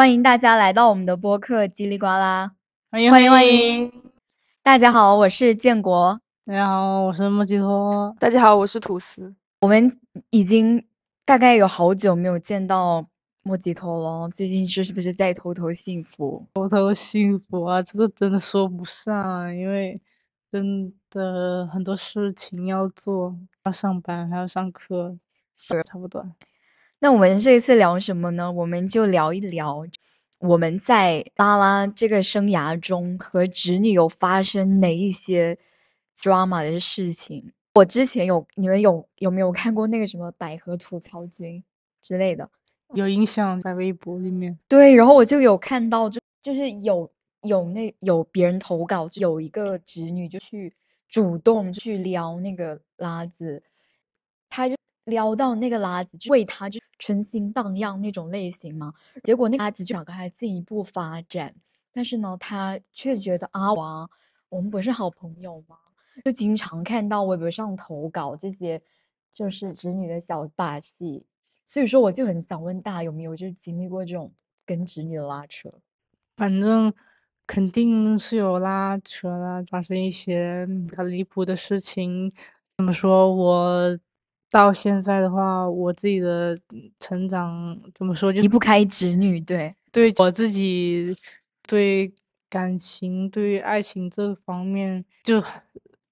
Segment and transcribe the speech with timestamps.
[0.00, 2.52] 欢迎大家来到我们的播客叽里呱啦，
[2.90, 3.92] 欢迎欢迎欢迎！
[4.62, 6.18] 大家好，我是建国。
[6.46, 8.16] 大家好，我是莫吉托。
[8.18, 9.34] 大家好，我是吐司。
[9.60, 9.94] 我们
[10.30, 10.82] 已经
[11.26, 13.06] 大概有好久没有见到
[13.42, 16.46] 莫吉托了，最近是是不是在偷偷幸福？
[16.54, 20.00] 偷偷幸福啊，这个真的说不上，因为
[20.50, 25.18] 真的很多事情要做，要上班还要上课，
[25.54, 26.26] 是差不多。
[27.02, 28.52] 那我们这一次聊什么呢？
[28.52, 29.86] 我们就聊一聊
[30.38, 35.56] 我们在拉拉这个生涯中和侄女有发生哪一些
[36.14, 37.52] drama 的事情。
[37.74, 41.64] 我之前有，你们有有没有看过那个什么百合吐槽君
[42.02, 42.50] 之类的？
[42.92, 44.58] 有印象在微博里面。
[44.68, 47.10] 对，然后我就有看到，就就是有
[47.44, 50.74] 有那有别人投稿，就有一个侄女就去
[51.08, 53.62] 主动去撩那个拉子，
[54.50, 54.76] 他就。
[55.10, 58.94] 撩到那个拉子，就为他就春心荡漾那种类型嘛。
[59.24, 61.54] 结果那个拉子就想跟他进一步发展，
[61.92, 64.08] 但是呢，他却觉得阿王，
[64.48, 65.76] 我们不是好朋友吗？
[66.24, 68.80] 就经常看到微博上投稿这些，
[69.32, 71.24] 就是侄女的小把戏。
[71.64, 74.32] 所以说，我就很想问大家有没有就经历过这种
[74.66, 75.72] 跟侄女的拉扯？
[76.36, 76.92] 反正
[77.46, 82.32] 肯定是有拉扯啦，发生一些很离谱的事情。
[82.76, 83.98] 怎么说我？
[84.50, 86.58] 到现在的话，我自己的
[86.98, 91.16] 成长怎么说就离不开侄女，对对我自己
[91.68, 92.12] 对
[92.48, 95.40] 感情、对爱情这方面，就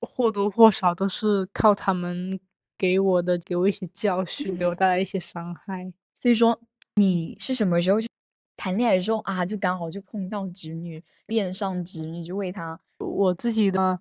[0.00, 2.38] 或多或少都是靠他们
[2.78, 5.92] 给我的，给我一些教训，给我带来一些伤害。
[6.14, 6.60] 所以说，
[6.94, 8.06] 你是什么时候就
[8.56, 13.98] 谈恋爱的时候啊，就刚好就碰到侄女，恋上侄女，就为他我自己的。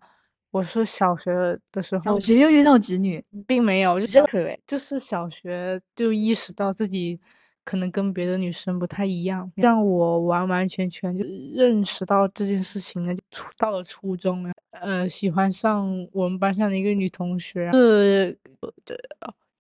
[0.52, 1.32] 我是小学
[1.72, 7.20] 的时候，小学就遇到侄女，并没有，就可哎，就是小学就意识到自己
[7.64, 13.14] 可能跟别的女生不太一样，让我完完全全就认识到这件事情呢。
[13.30, 18.38] 初到了初中，呃，喜欢上我们班上的一个女同学，是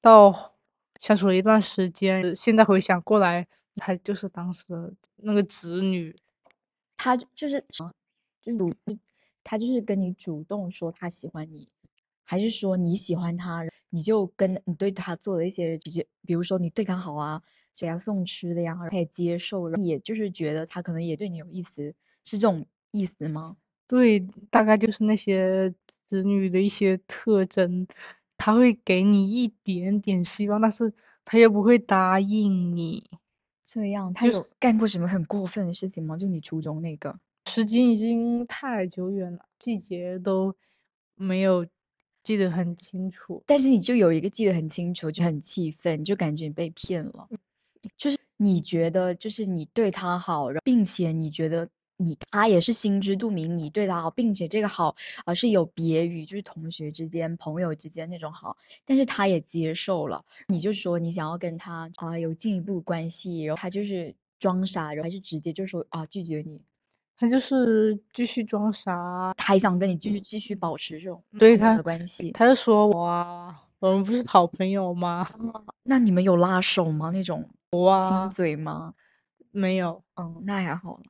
[0.02, 0.54] 到
[1.02, 3.46] 相处了一段时间，现在回想过来，
[3.76, 6.16] 她就是当时的那个侄女，
[6.96, 7.64] 她就是
[8.42, 8.58] 就是。
[9.50, 11.70] 他就是跟你主动说他喜欢你，
[12.26, 17.42] 还是说你喜欢他，你就跟你对他做了一些比较，比如说你对他好啊，
[17.74, 23.56] 给他送吃的呀，他也接受，也就是觉得他可能也对你有意思，是这种意思吗？
[23.88, 24.20] 对，
[24.52, 25.74] 大概就是那些
[26.10, 27.88] 子女的一些特征，
[28.36, 30.94] 他会给你一点点希望，但是
[31.24, 33.10] 他又不会答应你。
[33.66, 36.18] 这样，他有干过什么很过分的事情吗？
[36.18, 37.18] 就你初中那个。
[37.48, 40.54] 时间已经太久远了，季节都
[41.16, 41.66] 没有
[42.22, 43.42] 记得很清楚。
[43.48, 47.28] 但是你就有一个记得很清楚，就很气愤，就感觉你被骗了。
[47.96, 54.94] 就是你觉得，就是你对他好，并且你觉得你他也是心知肚明，你对他好，并且这个好
[55.24, 60.24] 啊是有别于就是同学之间、朋友之间那种好，但是他也接受了。
[60.50, 66.62] 你就说你想要跟他啊有进一步关系，然后他就是装傻，然后还是直接就说啊拒绝你。
[67.18, 72.32] 他就是继续装傻，他还想跟你继续继续保持这种对他的关系。
[72.32, 75.28] 他就说我啊，我们不是好朋友吗？
[75.84, 77.10] 那你们有拉手吗？
[77.12, 78.94] 那种哇嘴吗？
[79.52, 80.04] 没有。
[80.16, 81.04] 嗯，那还好了。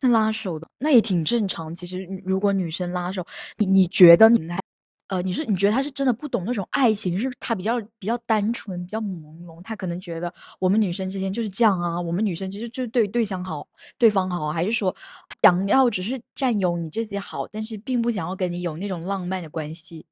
[0.00, 1.74] 那拉手的那也挺正常。
[1.74, 3.24] 其实如果女生拉手，
[3.56, 4.60] 你你觉得你还？
[5.08, 13.66] 呃，你是你觉得他是真的不懂那种爱情，是他比较比较单纯，比较朦胧，他可能觉得我们女生之间就是这样啊，我们女生其实就对对象好，
[13.98, 14.94] 对方好，还是说
[15.42, 20.04] 想要只是占有你这些好，但是并不想要跟你有那种浪漫的关系？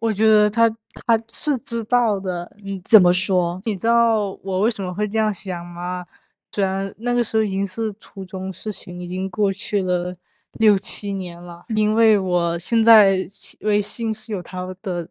[0.00, 0.68] 我觉得他
[1.06, 3.60] 他是知道的，你怎么说？
[3.64, 6.06] 你知道我为什么会这样想吗？
[6.52, 10.16] 虽然那个时候已经是初中，事情已经过去了。
[10.58, 13.18] 六七年了，因为我现在
[13.60, 15.04] 微信是有他的，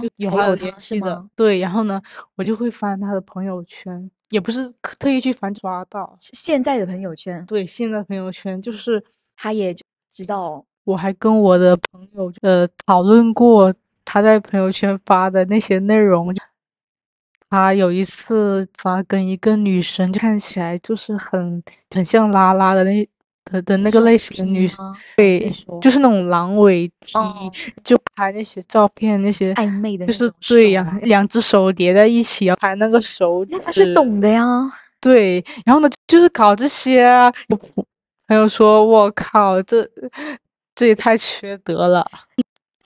[0.00, 1.24] 就有他的联系的。
[1.34, 2.00] 对，然后呢，
[2.34, 7.44] 我就会翻他的朋友圈，也不是特意去翻抓到现在的朋友圈。
[7.46, 9.02] 对，现在朋友圈就是
[9.36, 9.74] 他也
[10.12, 10.64] 知道。
[10.84, 16.34] 我还跟我的朋友呃讨论过他在朋友圈发的那些内容。
[17.48, 23.08] 他有一次发跟一个女生，看起来就是很很像拉拉的那。
[23.46, 25.50] 的的那个类型的女生，对，
[25.80, 27.14] 就是那种狼尾 T，
[27.82, 34.44] 就拍那些照片，那些暧昧的，就是对呀，两只手叠在一起要拍那个手那，他是懂的呀。
[35.00, 37.32] 对，然后呢，就是搞这些啊。
[38.28, 39.88] 朋友说：“我靠，这
[40.74, 42.04] 这也太缺德了。”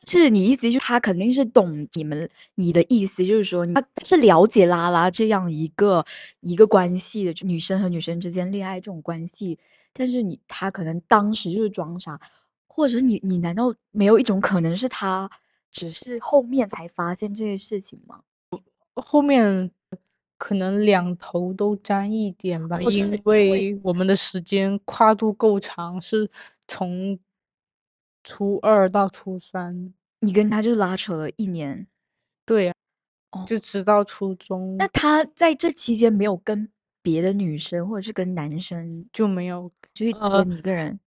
[0.07, 6.05] 是你意思就是他肯定是懂你们你的意思，就是说他是了解拉拉这样一个
[6.41, 9.59] 一个关系的，就女生和女生之间恋爱这种关系。
[9.93, 12.21] 但是你他可能当时就是装傻，
[12.67, 15.31] 或者你你难道没有一种可能是他
[15.71, 18.23] 只是后面才发现这些事情吗？
[18.97, 19.71] 后面
[20.37, 26.31] 可能两头都沾一点吧，因为我们的时间跨度够长，是
[26.67, 27.19] 从
[28.23, 31.87] 初二到初三，你跟他就拉扯了一年，
[32.45, 32.75] 对呀，
[33.47, 34.77] 就直到初中。
[34.77, 36.69] 那他在这期间没有跟
[37.03, 40.13] 别的女生或者是跟男生就没有，就是
[40.45, 40.99] 你一个人。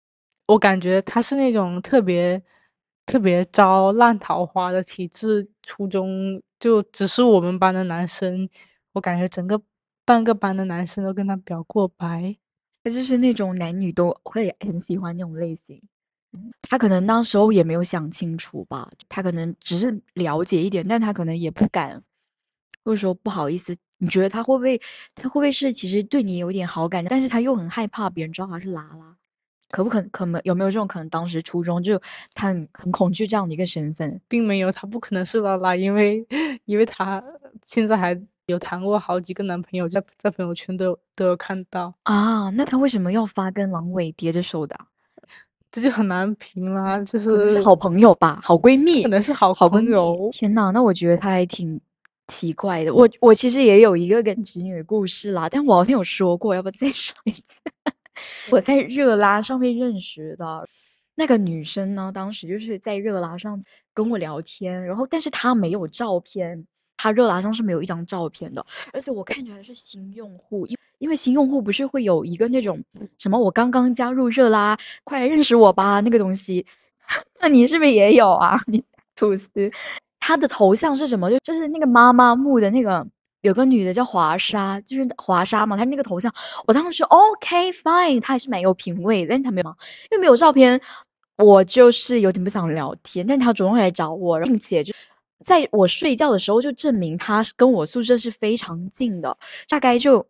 [0.48, 2.42] 我感觉他是那种特别
[3.06, 6.42] 特别招烂桃花的体质，初中。
[6.60, 8.48] 就只是我们班的男生，
[8.94, 9.62] 我感觉整个
[10.06, 12.38] 半个班的男生都跟他表过白，
[12.82, 15.82] 他就是那种男女都会很喜欢那种类型。
[16.62, 22.02] 他可能那时候也没有想清楚吧，他可能只是了解一点，但他可能也不敢，
[22.86, 23.76] 或者说不好意思。
[24.04, 24.78] 你觉得他会不会，
[25.16, 29.16] 他会不会是其实对你有点好感，但是他又很害怕别人知道他是拉拉？
[29.72, 31.10] 可不可可能有没有这种可能？
[31.10, 32.00] 当时初中就
[32.34, 36.24] 他很很恐惧这样的一个身份，并没有，他不可能是拉拉，因为
[36.66, 37.24] 因为他
[37.66, 42.50] 现在还有谈过好几个男朋友，在在朋友圈都有都有看到啊。
[42.52, 44.78] 那他为什么要发跟狼尾叠着手的？
[45.72, 50.30] 这就很难评啦，就是是好朋友吧，好闺蜜，可能是好好朋友。
[50.32, 51.82] 天呐，那我觉得他还挺
[52.34, 52.94] 奇怪的。
[52.94, 57.44] 我我其实也有一个跟侄女的故事啦，但我好像有说过，要不再说一次？
[58.50, 60.68] 我在热拉上面认识的
[61.16, 63.62] 那个女生呢，当时就是在热拉上
[63.94, 66.66] 跟我聊天，然后但是她没有照片，
[66.98, 72.82] 她热拉上是没有一张照片的，而且我看出来是新用户，因因为新用户不是会有一个那种
[73.18, 76.66] 什么我刚刚加入热拉，快来认识我吧那个东西，
[77.42, 78.58] 那你是不是也有啊？
[78.68, 78.84] 你
[79.16, 79.50] 吐司，
[80.26, 81.30] 他的头像是什么？
[81.30, 83.06] 就就是那个妈妈木的那个。
[83.44, 86.34] 有个女的叫华莎，就是华莎嘛，她那个头像，
[86.66, 89.68] 我当时说 OK fine，她还是蛮有品味，但她没有，
[90.12, 90.80] 因为没有照片，
[91.36, 93.28] 我就是有点不想聊天。
[93.28, 94.94] 但她主动来找我，并且就
[95.44, 99.38] 在我睡觉的时候，就证明她跟我宿舍是非常近的，
[99.68, 100.26] 大概就。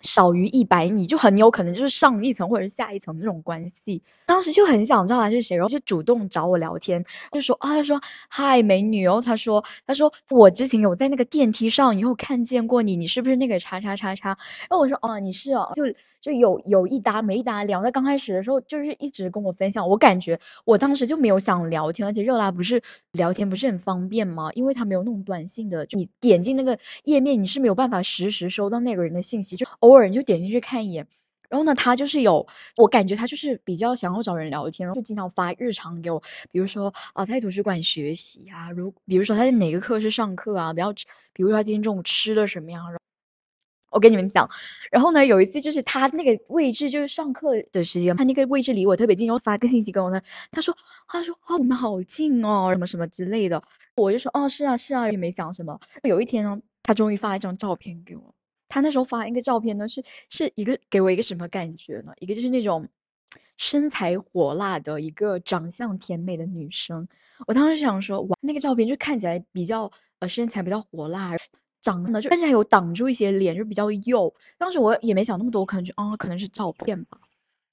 [0.00, 4.02] 少于一百米，就很有可能就是上一层或者是下一层那种关系。
[4.26, 14.28] 当时就很想知道他是谁，然后就主动找我聊天，就说啊，他说嗨，美女哦，他说他说我之前有在那个电梯上以后看见过你，你是不是那个叉叉叉叉？
[14.28, 15.84] 然后我说哦，你是哦，就
[16.20, 17.80] 就有有一搭没一搭聊。
[17.80, 22.80] 在刚开始的时候，就是一直跟我分享，我感觉我当时就没有想聊天，而且热拉不是
[23.12, 24.50] 聊天不是很方便吗？
[24.54, 29.66] 因为他没有那种短信的，你点进那个页面，你是没有办法实时收到那个人的信息，就。
[29.80, 31.06] 偶尔你就点进去看一眼，
[31.48, 32.46] 然后呢，他就是有，
[32.76, 40.92] 我感觉他就是比较想要找人聊天，然后就经常发日常给我，比如说啊，他在图书馆学习啊，如比如说他在哪个课是上课啊，比较，
[41.32, 42.84] 比如说他今天中午吃了什么样，
[43.90, 44.48] 我跟你们讲，
[44.90, 50.74] 然后呢，有一次就是他那个位置就是上课的时间，他那个位置离我特别近，然后发个信息跟我，他他说
[51.06, 53.62] 他说哦，我们好近哦，什么什么之类的，
[53.94, 55.78] 我就说哦，是啊是啊，也没讲什么。
[56.04, 58.34] 有一天呢，他终于发了一张照片给我。
[58.72, 62.12] 他那时候发一个照片呢，是是一个给我一个什么感觉呢？
[62.20, 62.88] 一个就是那种
[63.58, 67.06] 身材火辣的一个长相甜美的女生。
[67.46, 71.36] 我当时想说，哇，那个照片就看起来比较呃身材比较火辣，
[71.82, 74.32] 长得就但是还有挡住一些脸，就比较幼。
[74.56, 77.18] 当时我也没想那么多，可能就啊可能是照片吧。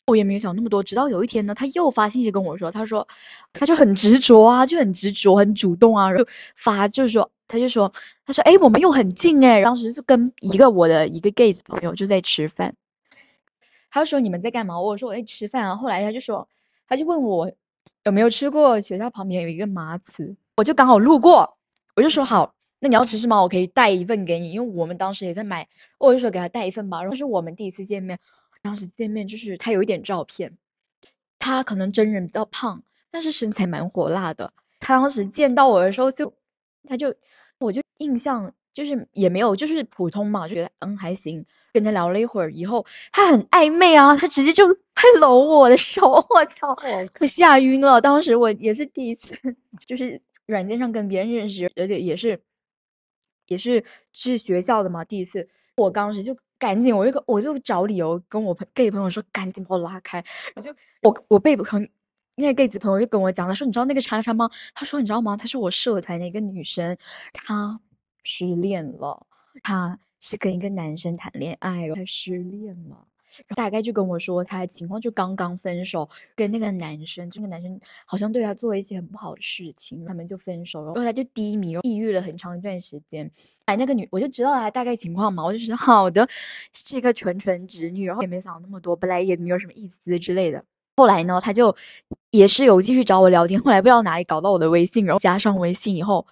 [0.05, 3.07] 我也没有想那么多，直到有一天呢，他又发信息跟我说，他说
[3.53, 7.91] 他就很执着啊，就很执着，很主动啊，就发就是说，他就说，
[8.25, 12.73] 他说，哎，我们又很近哎，当时是跟一个我的一个 gay 朋友就在吃饭，
[13.89, 14.79] 他就说你们在干嘛？
[14.79, 15.75] 我说我在吃饭啊。
[15.75, 16.47] 后来他就说，
[16.87, 17.51] 他就问我
[18.03, 21.57] 有没有吃过学校旁边有一个麻糍，我就刚好路过，
[21.95, 23.41] 我就说好，那你要吃什么？
[23.41, 27.01] 我可以带一份给你，因为我们当时也在买，我就说给他带一份吧。
[27.01, 28.17] 然后是我们第一次见面。
[28.61, 30.55] 当时见面就是他有一点照片，
[31.39, 34.53] 他可能真人比较胖，但是身材蛮火辣的。
[34.81, 36.33] 他当时见到我的时候就，
[36.87, 37.13] 他就
[37.59, 41.45] 我就印象就是也没有就是普通嘛，就觉得嗯还行。
[41.71, 46.75] 跟他聊了一会儿以后，他很暧昧啊，他直接就拍搂我的手，我操，
[47.19, 48.01] 我吓晕了。
[48.01, 49.35] 当时我也是第一次，
[49.85, 52.41] 就是软件上跟别人认识，而且也是
[53.47, 55.47] 也是是学校的嘛，第一次。
[55.75, 56.35] 我当时就。
[56.59, 60.21] 赶紧，我就我就找理由跟我朋 gay 朋友说，赶紧把我拉开。
[60.57, 60.69] 我就
[61.03, 61.87] 我我被朋
[62.39, 64.49] 那个 gay 子朋友就跟我讲，他说你知道那个叉叉吗？
[64.73, 65.35] 他说你知道吗？
[65.35, 66.97] 她是我社团的一个女生，
[67.33, 67.79] 她
[68.23, 69.27] 失恋了，
[69.61, 73.05] 她是跟一个男生谈恋爱，她失恋了。
[73.55, 83.29] 大概就跟我说他的情况，就刚刚分手，跟那个男生，这个男生好像对他做了一些很不好的事情，他们就分手了，然后他就低迷，抑郁了很长一段时间。
[83.65, 86.27] 哎，那个女我就知道他大概情况嘛，我就说 好的，
[86.73, 90.65] 是一个纯纯直女，然后也没想那么多，本来也没有什么意思之类的。
[90.99, 91.73] 后来呢，他就
[92.31, 96.27] 也是有继续找我聊天，后来不知道哪里搞到我的微信，然后加上微信以后。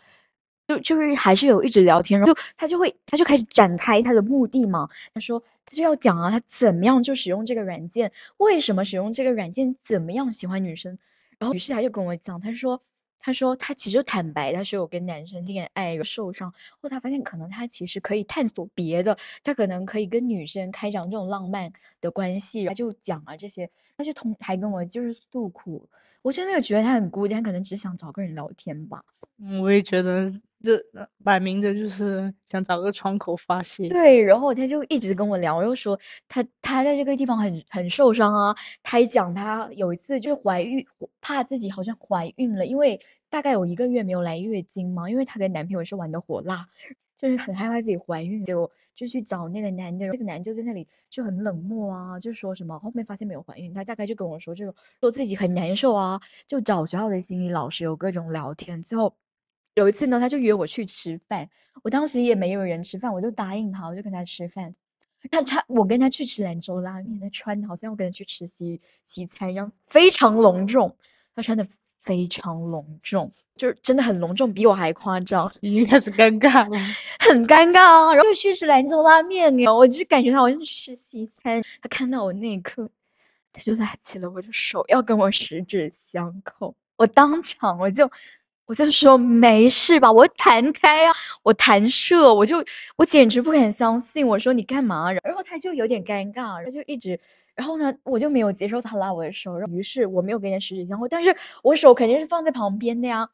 [0.68, 4.86] 就就是还是有一直聊天，然后就他就会他就开始展开他的目的嘛。
[5.14, 11.00] 他说他就要讲啊，他怎么样就使用这个软件，为什么使用这个软件，怎么样喜欢女生。
[11.40, 12.82] 然后于是他就跟我讲，他说
[13.20, 22.66] 他说他其实坦白，他说我跟男生恋爱有受伤后，他发现可能他其实可以探索别的，他可能可以跟女生开展这种浪漫的关系。
[22.66, 25.88] 他就讲了这些，他就同还跟我就是诉苦。
[26.22, 29.04] 我真的觉得他很孤单，可能只想找个人聊天吧。
[29.40, 30.30] 嗯，我也觉得。
[30.64, 30.84] 这
[31.24, 33.88] 摆明着就是想找个窗口发泄。
[33.90, 35.98] 对，然后他就一直跟我聊，又说
[36.28, 38.56] 他他在这个地方很很受伤啊。
[38.82, 40.84] 他还讲他有一次就是怀孕，
[41.22, 43.00] 怕自己好像怀孕了，因为
[43.30, 45.08] 大概有一个月没有来月经嘛。
[45.10, 46.68] 因为她跟男朋友是玩的火辣，
[47.16, 59.14] 就是很害怕自己怀孕，结果就去找那个男的，那个男就在那里就很冷漠啊，就说什么后面发现没有怀孕，他大概就跟我说这个，说自己很难受啊，就找学校的心理老师有各种聊天，最后。
[59.78, 61.48] 有一次呢，他就约我去吃饭，
[61.84, 64.74] 我当时也没有人吃饭，我就答应他，我就跟他吃饭。
[65.30, 70.96] 他他我跟他去吃兰州拉面，他穿的好像我跟他去吃西西餐一样，非常隆重。
[71.36, 71.68] 他穿的
[72.02, 75.52] 非常隆重，就是真的很隆重，比我还夸张。
[75.62, 76.80] 已经开始尴尬了，
[77.22, 78.16] 很尴尬啊！
[78.16, 81.62] 然后去吃兰州拉面呢，我就感觉他好像去吃西餐。
[81.84, 82.90] 他看到我那一刻，
[83.54, 86.74] 他就拉起了我的手，要跟我十指相扣。
[86.96, 88.10] 我当场我就。
[88.68, 92.64] 我就说没事吧，我弹开啊，我弹射，我就
[92.98, 94.28] 我简直不敢相信。
[94.28, 95.10] 我说你干嘛？
[95.24, 97.18] 然后他就有点尴尬，他就一直，
[97.56, 101.34] 然后呢，我就没有接受他拉我的手，于是我没有跟人十指相扣，但是
[101.64, 103.30] 我手肯定是放在旁边的呀。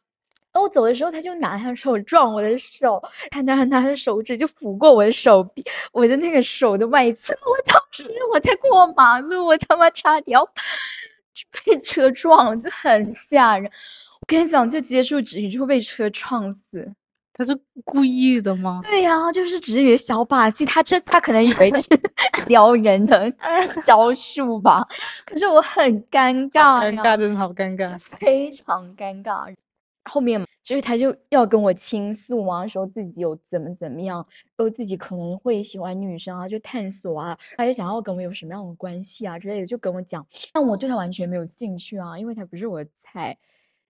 [0.52, 7.34] 然后我走的时候，他就拿他的手撞我的手，他拿他的手指就抚过我的手臂，我的那个手的外侧。
[7.34, 10.46] 我当时我在过马路，我他妈差点要
[11.66, 13.72] 被车撞，就很吓人。
[14.28, 16.94] 跟你讲，就接触直女就会被车撞死，
[17.34, 18.82] 他是故意的吗？
[18.84, 21.90] 对呀，就是直女的小把戏，他这他可能以为这是
[22.48, 23.32] 撩人的
[23.86, 24.88] 招数吧。
[25.26, 29.54] 可是我很尴尬，尴尬真的好尴尬，非常尴尬。
[30.06, 34.26] 后面就是他就要跟我倾诉嘛，说自己有怎么怎么样，
[34.58, 40.26] 说自己可能会喜欢女生啊，就探索啊，他就想要跟我有什么样的关系啊之类的，就跟我讲。
[40.52, 43.38] 但我对他完全没有兴趣啊，因为他不是我的菜。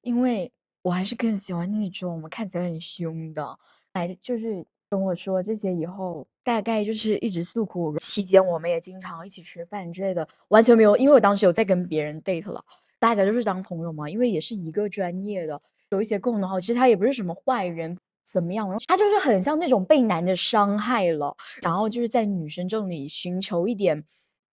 [0.04, 3.58] 因为我还是更喜欢那种我们看起来很凶的，
[3.94, 12.64] 来就是跟我说这些以后，大概就是一直诉苦期间，我们也经常一起吃饭之类的，完全没有，因为我当时有在跟别人 date 了，
[13.00, 17.98] 大家就是当朋友嘛，因为也是一个专业的，有一些共同好，其实他也不是什么坏人，
[18.30, 24.04] 怎么样，他就是很像那种被男的伤害了，然后就是在女生这里寻求一点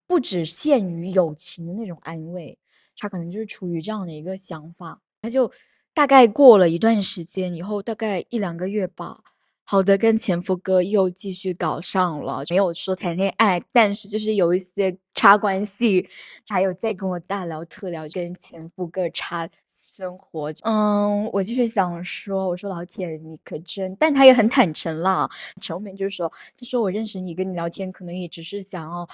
[0.07, 2.59] 不只限于友情的那种安慰，
[2.99, 5.01] 他可能就是出于这样的一个想法。
[5.23, 5.51] 他就
[5.95, 9.19] 大概过了一段时间以后，大概一两个月吧。
[9.65, 16.09] 好的，跟前夫哥又继续搞上了，没有说谈恋爱，但是就是有一些插关系，
[16.49, 20.51] 还有在跟我大聊特聊，跟前夫哥插生活。
[20.63, 25.29] 嗯，我就是想说，我说老铁，你可真，但他也很坦诚啦。
[25.69, 29.07] 后面就是说，他说我认识你，跟你聊天，可能也只是想要。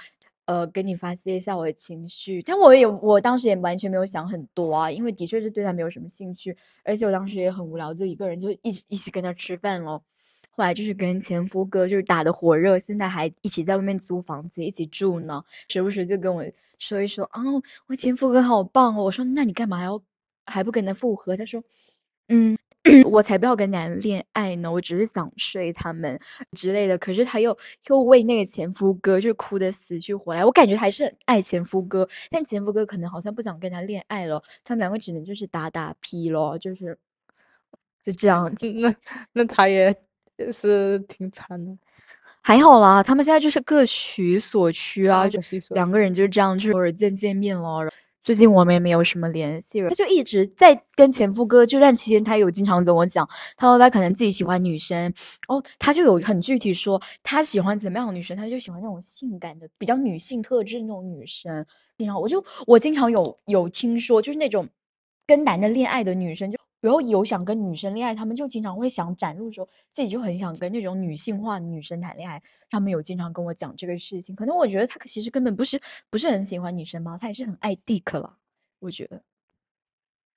[0.46, 10.02] 呃，跟你发泄一下我的情绪，但我也我当时也完全没有想很多啊，因为的确是对他没有什么兴趣，而且我当时也很无聊，就一个人就一直一起跟他吃饭咯。
[10.50, 16.44] 后来就是跟前夫哥就是打的火热，现在还一起在外面租房子一起住呢，时不时就跟我
[16.78, 17.42] 说一说啊，
[17.86, 19.04] 我前夫哥好棒哦。
[19.04, 20.00] 我说那你干嘛要
[20.46, 21.36] 还不跟他复合？
[21.36, 21.62] 他说，
[22.28, 22.56] 嗯。
[23.10, 26.20] 我才不要跟男人恋爱呢，我只是想睡他们
[26.52, 26.98] 之类的。
[26.98, 27.56] 可是他又
[27.88, 36.98] 又为那个前夫哥就哭得死去活来，我感觉还是爱前夫哥，但前夫哥可能好像不想跟他恋爱了，他们两个只能就是打打屁咯，就是
[38.02, 38.52] 就这样。
[38.82, 38.94] 那
[39.32, 39.90] 那他也
[40.52, 41.74] 是挺惨的，
[42.42, 47.88] 还好啦，他们现在就是各取所需啊，就两个人就这样，就偶尔见见面咯。
[48.24, 55.12] 最近我们也没有什么联系了，他就一直在跟前夫哥这段期间，他有经常跟我讲，他说他可能自己喜欢女生，
[55.46, 61.64] 哦，他就有很具体说他喜欢怎么样的女生，他就喜欢那种性感的、比较女性特质那种女生。
[61.98, 64.66] 经常我就我经常有有听说，就是那种
[65.26, 72.42] 跟男的恋爱的女生，就然后有想跟女生恋爱，他们就经常会想展露说自己就很想跟那种女性化女生谈恋爱。
[72.68, 78.36] 他们有经常跟我讲这个事情，可能我觉得他其实根本不是不是很喜欢女生吧，他也是很爱 Dick 了。
[78.80, 79.22] 我觉得，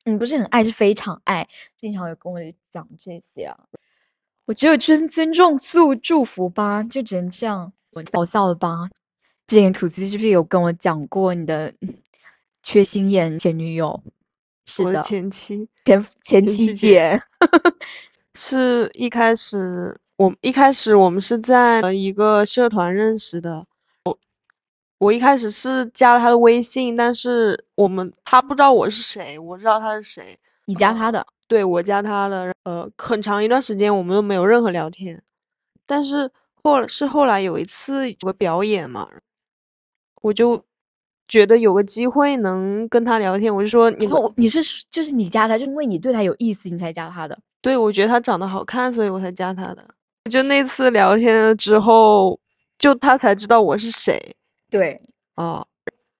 [0.05, 1.45] 嗯，不是很爱，是非常爱，
[1.81, 2.39] 经常有跟我
[2.71, 3.59] 讲这些啊。
[4.45, 7.73] 我只有尊尊重、祝祝福吧，就只能这样。
[7.97, 8.89] 我搞笑了吧？
[9.47, 11.73] 之前吐司是不是有跟我讲过你的
[12.63, 14.01] 缺心眼前女友？
[14.67, 17.19] 是的，前妻，前前妻姐，
[18.35, 23.65] 是一开始我一开始我们是在一个社团认识的，
[24.03, 24.19] 我
[24.97, 35.23] 我一开始是加了他的微信，但是我们他不知道我是谁，我知道他是谁，你加他的，对我加他的，呃，很长一段时间我们都没有任何聊天，
[35.85, 36.29] 但是
[36.61, 39.07] 后是后来有一次有个表演嘛，
[40.23, 40.65] 我就。
[41.27, 47.37] 觉得有个机会能跟他聊天，我就说你你是就是你加他，就因为你对他有意思，你才加他的。
[47.61, 49.85] 对，我觉得他长得好看，所以我才加他的。
[50.31, 52.39] 就那次聊天之后，
[52.77, 54.35] 就他才知道我是谁。
[54.69, 55.01] 对
[55.35, 55.65] 哦，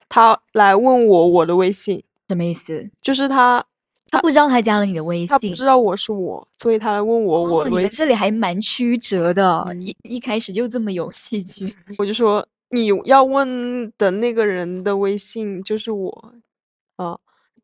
[0.10, 2.90] 他来问我我的微信什么意思？
[3.02, 3.64] 就是他
[4.10, 7.68] 他不知道他加了你的微信，他不知道我是我，所以他来问我我。
[7.70, 11.74] 你们这里还蛮曲折的，一一开始就这么有戏剧。
[11.98, 12.46] 我就说。
[12.70, 16.34] 你要问的那个人的微信就是我，
[16.98, 17.18] 啊，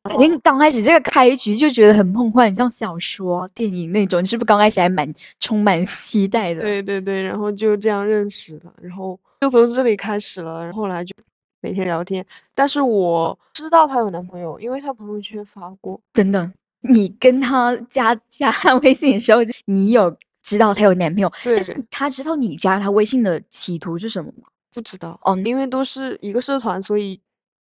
[0.04, 6.62] 肯定刚开始这个开局就觉得很梦幻，像小说、电影那种，你是不是刚开始还蛮充满期待的？
[6.62, 11.14] 对对对，然后就这样认识了，然后就从这里开始了，后来就
[11.62, 12.26] 每天聊天。
[12.56, 16.00] 但是我知道她有男朋友，因为她朋友圈发过。
[16.14, 21.32] 等等，你跟她加加微信的时候，你有知道她有男朋友？
[21.44, 21.56] 对。
[21.56, 24.48] 但是她知道你加她微信的企图是什么吗？
[24.74, 27.20] 不知道哦，因为都是一个社团，所以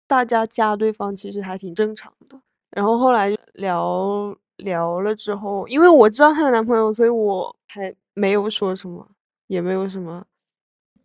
[0.08, 2.40] 大家加对方其实还挺正常的。
[2.72, 9.08] 然后后来聊聊了之后，因为我知道她有男朋友，所以我还没有说什么，
[9.48, 10.24] 也没有什么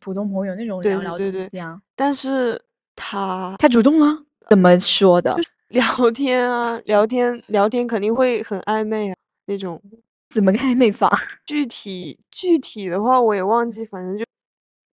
[0.00, 1.62] 普通朋友那种聊聊对对对。
[1.94, 2.60] 但是
[2.96, 5.36] 他他主动了，怎么说的？
[5.68, 9.80] 聊天啊，聊天聊天肯定会很暧昧啊，那种
[10.28, 11.10] 怎么个暧昧法？
[11.46, 14.24] 具体具体的话我也忘记，反正就。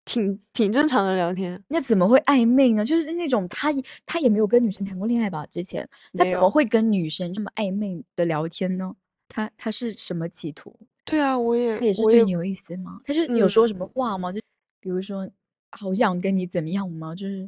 [0.09, 2.83] 挺挺正常的聊天，那怎么会暧昧呢？
[2.83, 3.69] 就是那种他
[4.07, 5.45] 他也没有跟女生谈过恋爱吧？
[5.51, 8.97] 之前他怎么会跟女生这么暧昧的聊天呢？
[9.29, 10.75] 他他是什么企图？
[11.05, 12.99] 对啊，我也他也是对你有意思吗？
[13.05, 14.33] 他是有说什么话吗？
[14.33, 14.41] 就
[14.81, 15.29] 比如说，
[15.73, 17.15] 好想跟你怎么样吗？
[17.15, 17.47] 就是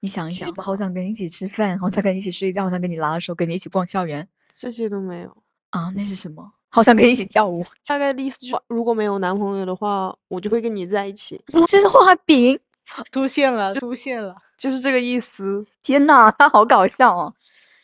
[0.00, 5.36] 你想一想，我好想跟你一起吃饭，好想跟你一起睡觉，好想跟你拉手，跟你一起逛校园，这些都没有
[5.68, 5.92] 啊？
[5.94, 6.54] 那是什么？
[6.74, 11.40] 好想跟你一起跳舞，大概的意思就是，如果没有男朋友的话，我就会跟你在一起。
[11.68, 12.58] 这是画饼，
[13.12, 15.64] 出现了，出现了，就是这个意思。
[15.84, 17.32] 天呐，他好搞笑哦！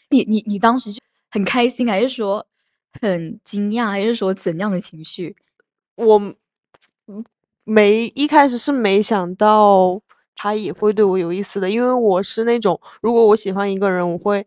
[0.08, 1.00] 你你你当时就
[1.30, 2.44] 很开心，还是说
[3.00, 5.36] 很惊讶，还是说怎样的情绪？
[5.94, 6.34] 我
[7.62, 10.00] 没一开始是没想到
[10.34, 14.44] 他也会对我有意思的，因为我是那种，如果我喜欢一个人，我会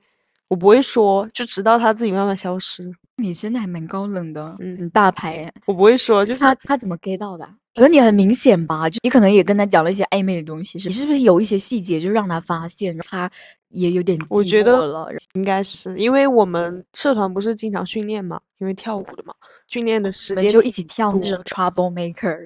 [0.50, 2.94] 我不会说，就直到他自己慢慢消失。
[3.24, 5.50] 你真的还蛮高冷的，嗯，大牌。
[5.66, 7.50] 我不会说，就是他他怎么 get 到的？
[7.74, 13.32] 可能你很明显吧，就你可能也跟他讲了一些暧昧的东西，是你是不是有一些细节就让他发现，他
[13.70, 19.34] 也有点我觉得了，应该是因为我们社团不是经常训练嘛，因为跳舞的嘛，
[19.68, 22.46] 训练的时间就一起跳那种 trouble maker。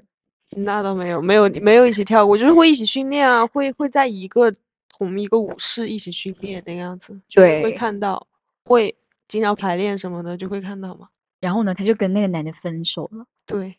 [0.55, 4.49] 那倒没有，没有没有一起跳过，就是会一起训练啊，会会在一个
[4.87, 8.25] 同一个舞室一起训练那个样子，对，会看到
[8.63, 8.95] 会。
[9.27, 11.09] 经常排练什么的就会看到嘛。
[11.39, 13.25] 然后呢，他就跟那个男的分手了。
[13.45, 13.77] 对，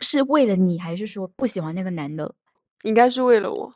[0.00, 2.34] 是为了你，还是说不喜欢那个男的？
[2.82, 3.70] 应该是为了我，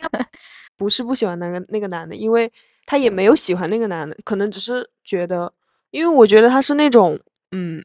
[0.76, 2.52] 不是不喜欢那个那个男的，因为
[2.84, 5.52] 他也没有喜欢那个男的，可能只是觉得，
[5.90, 7.18] 因为我觉得他是那种
[7.52, 7.84] 嗯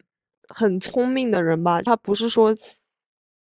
[0.50, 1.82] 很聪明的人吧。
[1.82, 2.54] 他不是说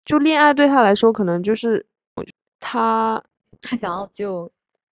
[0.04, 1.86] 就恋爱对他来说，可能就是
[2.60, 3.24] 他
[3.62, 4.52] 他想要就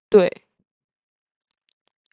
[0.09, 0.31] 对。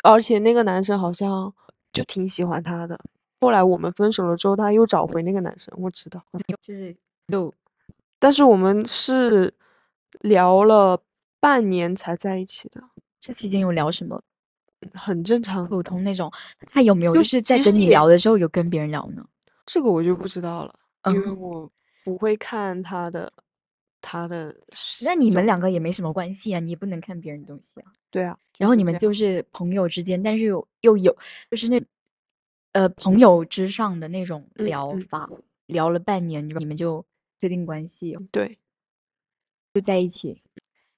[0.03, 1.53] 而且那个男生好像
[1.93, 2.99] 就挺喜欢他的。
[3.41, 6.23] 后来我们分手了之后，他又找回那个男生，我知道，
[6.63, 6.95] 就是
[7.29, 7.53] 又，
[8.19, 9.53] 但是我们是
[10.21, 11.01] 聊了
[11.41, 12.83] 半年才在一起的。
[13.19, 14.23] 这期间有聊什么？
[14.95, 16.31] 很正常，普通那种。
[16.71, 19.25] 他有没有就是在跟你聊的时候有跟别人聊呢？
[19.67, 20.75] 这个我就不知道了，
[21.07, 21.71] 因为我
[22.05, 23.33] 不会看他的。
[24.01, 24.55] 他的
[25.05, 27.93] 那你们两个也没什么关系啊，你也不能看别人东西啊。
[28.11, 31.17] 对啊，然后你们就是朋友之间，但是又又有
[31.51, 31.83] 就是那
[32.73, 35.29] 呃朋友之上的那种聊法，
[35.67, 37.05] 聊了半年，你们就
[37.39, 38.59] 确定关系，对，
[39.75, 40.43] 就在一起。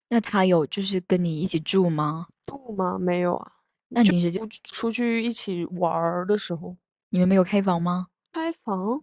[0.08, 2.28] 那他有就是跟你一起住吗？
[2.46, 2.98] 住吗？
[2.98, 3.52] 没有啊。
[3.88, 6.76] 那平时就出去一起玩的时候，
[7.10, 8.08] 你们没有开房吗？
[8.32, 9.02] 开房，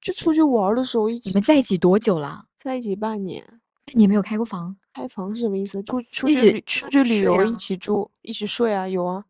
[0.00, 2.45] 就出去玩的时候一起你们在一起多久啦？
[2.66, 3.44] 在一起半年。
[3.94, 4.76] 你没有开过房？
[4.92, 5.80] 开房是什么意思？
[5.84, 8.88] 出出去旅出去旅游一啊起住一起睡啊？
[8.88, 9.24] 有啊，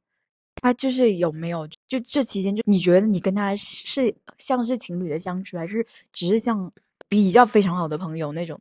[0.54, 6.72] 他就是有没有就这期间，就你觉得你跟他是是像是情侣的相处，还是只是像
[7.06, 8.58] 比较非常好的朋友那种？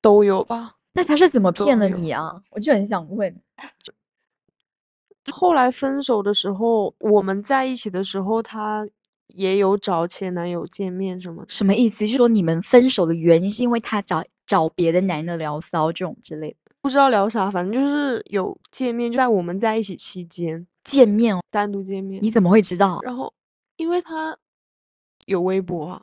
[0.00, 0.76] 都有吧。
[0.92, 2.40] 那他是怎么骗了你啊？
[2.50, 3.34] 我就很想问。
[5.32, 8.86] 后来分手的时候，我们在一起的时候，他
[9.34, 11.48] 也有找前男友见面什么的。
[11.48, 12.04] 什么意思？
[12.06, 21.40] 就是说你们分手的原因是因为他找找别的男的聊骚这种之类的不知道聊啥，反正就是有见面，就在我们在一起期间见面哦？
[21.50, 22.22] 单独见面。
[22.22, 23.32] 你怎么会知道然后，
[23.76, 24.36] 因为他
[25.26, 26.02] 有微博啊，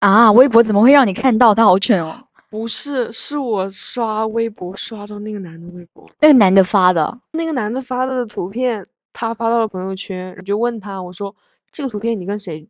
[0.00, 0.32] 啊？
[0.32, 1.54] 微博怎么会让你看到？
[1.54, 2.26] 他好蠢哦！
[2.48, 11.34] 不是，是我刷微博刷到那个男的微博，那个男的发的，那个男的发的图片，他发到了朋友圈，我就问他，我说
[11.72, 12.68] 这个图片你跟谁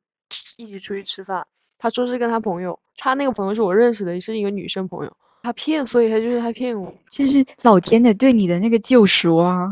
[0.56, 1.46] 一起出去吃饭？
[1.78, 9.68] 他说是跟他朋友，他那个朋友是我认识的，是一个女生朋友，他骗，所以他就是他骗我，这是老天的对你的那个救赎啊！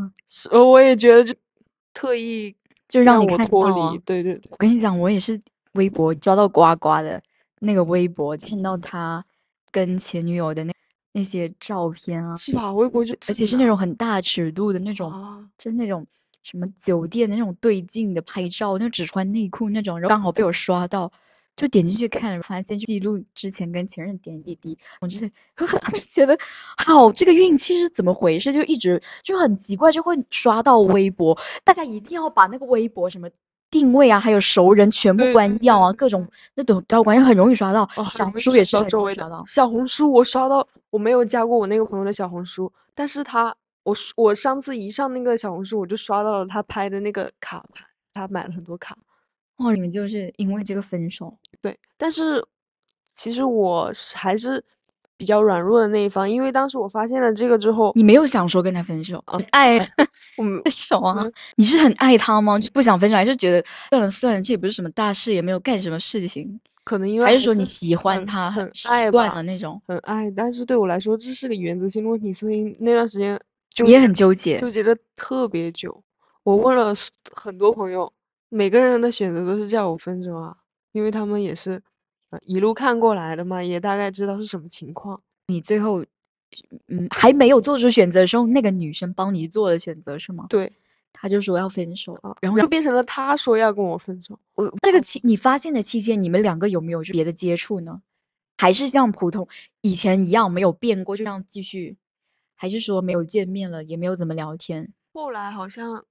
[0.53, 1.33] 我也觉得就
[1.95, 2.53] 特意
[2.89, 5.41] 就让你我脱看到啊离，对对对，我跟你讲，我也是
[5.75, 7.23] 微博抓到呱呱的
[7.61, 9.25] 那个微博，看到他
[9.71, 10.73] 跟前女友的那
[11.13, 12.73] 那些照片啊，是吧？
[12.73, 16.05] 微博就而且是那种很大尺度的那种，啊，就是那种
[16.43, 21.11] 什么酒店的那种对镜的拍照，就只穿内裤那种，然后刚好被我刷到，
[21.57, 26.39] 就点进去看了，发现记录之前跟前任点滴滴，我真的我当时觉得，
[26.79, 28.53] 好，这个运气是怎么回事？
[28.53, 33.29] 就一直就很奇怪，就会刷到微博，大家一定要把那个微博什么。
[33.73, 36.27] 定位啊，还有熟人全部关掉啊，各种
[36.57, 37.89] 那种都要关掉，很容易刷到。
[37.95, 39.45] 哦小红书也是很容易刷到。
[39.47, 48.97] 小红书我刷到，我没有加过我那个朋友的小红书，但是他，我我上次一上那个小红书，我就刷到了他拍的那个卡牌，他买了很多卡。
[49.57, 52.45] 哦，你们就是因为这个分手，对，但是
[53.15, 54.65] 其实我还是
[55.19, 59.79] 比较软弱的那一方，因为当时我发现了这个之后，你没有想说跟他分手，啊爱
[60.39, 61.33] 我们分手啊嗯？
[61.57, 62.59] 你是很爱他吗？
[62.59, 69.79] 就不想分手，还是觉得算了算了，这也不是什么大事，也没有干什么事情，可能因为还是说你喜欢他，很习惯了那种？
[69.87, 73.39] 很爱，但是对我来说这是个原则性的问题，所以那段时间
[73.81, 76.03] 就也很纠结纠结了特别久。
[76.43, 76.95] 我问了
[77.35, 78.13] 很多朋友，
[78.49, 80.57] 每个人的选择都是叫我分手啊，
[80.93, 81.83] 因为他们也是
[82.31, 85.21] 呃一路看过来的嘛，也大概知道是什么情况。
[85.49, 86.05] 你最后
[86.89, 90.47] 嗯还没有做出选择的时候，那个女生帮你做了选择是吗？
[90.49, 90.73] 对
[91.13, 94.39] 她就说要分手，啊，然后就变成了他说要跟我分手。
[94.55, 98.01] 我那个期你发现的期间，你们两个有没有别的接触呢？
[98.57, 99.49] 还是像普通
[99.81, 101.97] 以前一样没有变过，就这样继续？
[102.61, 104.93] 还是说没有见面了，也没有怎么聊天？
[105.15, 106.05] 后来好像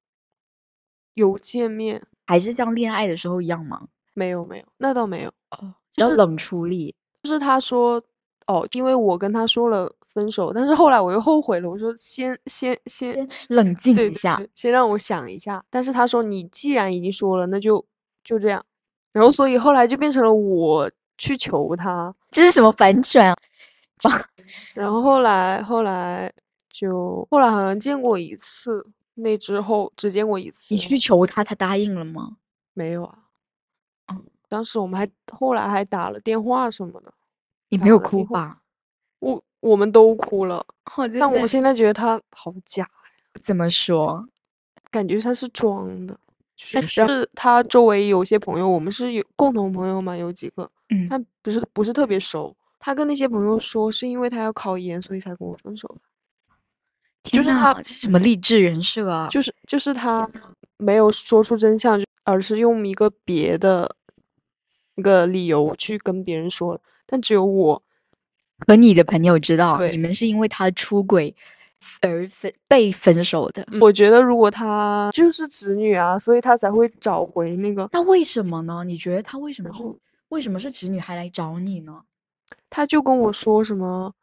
[1.14, 3.88] 有见面，还是像恋爱的时候一样吗？
[4.16, 5.30] 没有没有，那倒没有。
[5.52, 6.96] 哦，比较冷处理。
[7.22, 8.04] 就是他说
[8.48, 15.64] 哦，因为我跟他说了分手，但是后来我又后悔了，我说先先先先冷静一下，对先让我想一下。
[15.70, 17.86] 但是他说你既然已经说了，那就
[18.24, 18.66] 就这样。
[19.12, 23.36] 然后所以后来就变成了我去求他，这是什么反转啊？
[24.74, 26.32] 然后后来后来
[26.70, 28.86] 就后来好像见过一次，
[29.16, 30.74] 那之后只见过一次。
[30.74, 32.38] 你去求他，他答应了吗？
[32.74, 33.18] 没有啊？
[34.08, 37.14] 嗯，当时我们还后来还打了电话什么的，打
[37.70, 38.62] 你没有哭吧？
[39.20, 40.66] 我我们都哭了。
[40.96, 42.90] 我但我现在觉得他好假，
[43.42, 44.28] 怎么说？
[44.90, 46.18] 感觉他是装的。
[46.74, 52.54] 但是是他周围有些朋友，我们是有共同朋友嘛，有几个，嗯，但不是不是特别熟。
[52.80, 56.02] 他跟那些朋友说，是因为他要考研，所以才跟我分手的。
[57.24, 59.28] 就是他什么励志人设啊？
[59.30, 60.28] 就是就是他
[60.78, 63.94] 没有说出真相，而是用一个别的
[64.96, 66.82] 一个理由去跟别人说了。
[67.06, 67.84] 但只有我，
[68.66, 71.36] 和你的朋友知道，你们是因为他出轨
[72.02, 73.68] 而分被分手的。
[73.82, 77.90] 我觉得如果他就是直女啊，所以他才会找回那个。
[77.92, 78.86] 那为什么呢？
[78.86, 79.84] 你觉得他为什么是
[80.30, 82.02] 为什么是侄女还来找你呢？
[82.70, 84.14] 他就跟我说什么，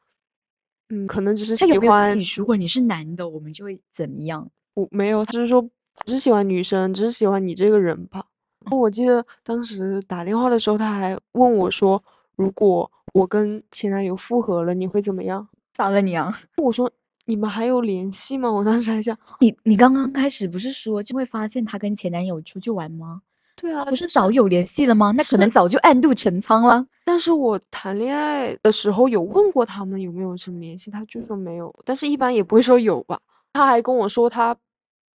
[0.88, 4.48] 嗯，可能只是喜欢你如果你是男的，我们就会怎么样？
[4.74, 5.68] 我没有，他只是说
[6.04, 8.24] 只是喜欢女生，只是喜欢你这个人吧。
[8.70, 12.02] 我记得当时打电话的时候，他还问我说，
[12.34, 15.48] 如果我跟前男友复合了，你会怎么样？
[15.76, 16.36] 杀了你啊！
[16.56, 16.90] 我说
[17.26, 18.50] 你们还有联系吗？
[18.50, 23.22] 我当时还想，你你刚刚开始不是说就会发现她跟前男友出去玩吗？
[23.56, 25.12] 对啊，不是早有联系了吗？
[25.16, 26.86] 那可能早就暗度陈仓了。
[27.04, 33.18] 但是我谈恋爱的时候有问过他们有没有什么联系，他就说没有，但是一般也不会说有吧。
[33.54, 34.54] 他还跟我说他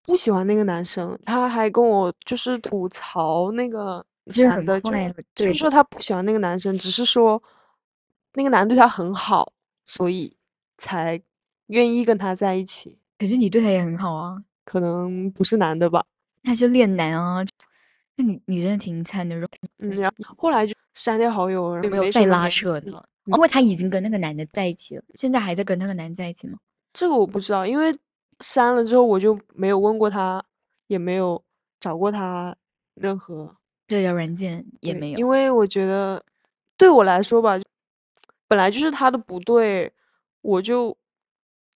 [0.04, 4.82] 不喜欢那个男生，他还跟我就是吐槽那个就是很男
[5.14, 7.42] 的，就说他不喜欢那个男生，只是说
[8.34, 9.54] 那个男的对他很好，
[9.86, 10.36] 所以
[10.80, 11.22] 才
[11.68, 12.98] 愿意跟他在一起。
[13.20, 16.04] 可是你对他也很好啊，可能不是男的吧，
[16.42, 17.46] 他就恋男啊。
[18.16, 19.36] 那你你真的挺惨的，
[19.80, 23.10] 嗯，然后后来就删掉好友，没有再拉扯的？
[23.26, 26.58] 因为他已经跟那个男的在一起了，现在还在跟那个男在一起吗？
[26.92, 27.98] 这个我不知道，因为
[28.40, 30.44] 删了之后我就没有问过他，
[30.88, 31.42] 也没有
[31.80, 32.56] 找过他
[32.96, 33.56] 任何
[33.88, 36.22] 社交软件也没有，因为我觉得
[36.76, 37.60] 对我来说吧，
[38.48, 39.94] 本来就是他的不对，
[40.42, 40.98] 我就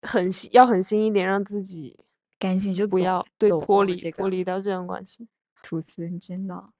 [0.02, 1.96] 狠心要狠心一点，让自己
[2.38, 5.28] 赶紧就不要对脱离这个脱离到这段关系，
[5.66, 6.70] 吐司，你真的，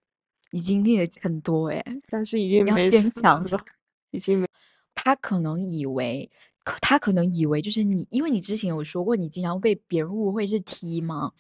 [0.51, 3.64] 你经历了很多哎、 但是已经你要坚强了，
[4.12, 4.47] 已经没
[4.94, 6.31] 他可能以为，
[6.62, 11.33] 可他可能以为就是你，因为你之前有说过你经常被别人误会是 T 嘛，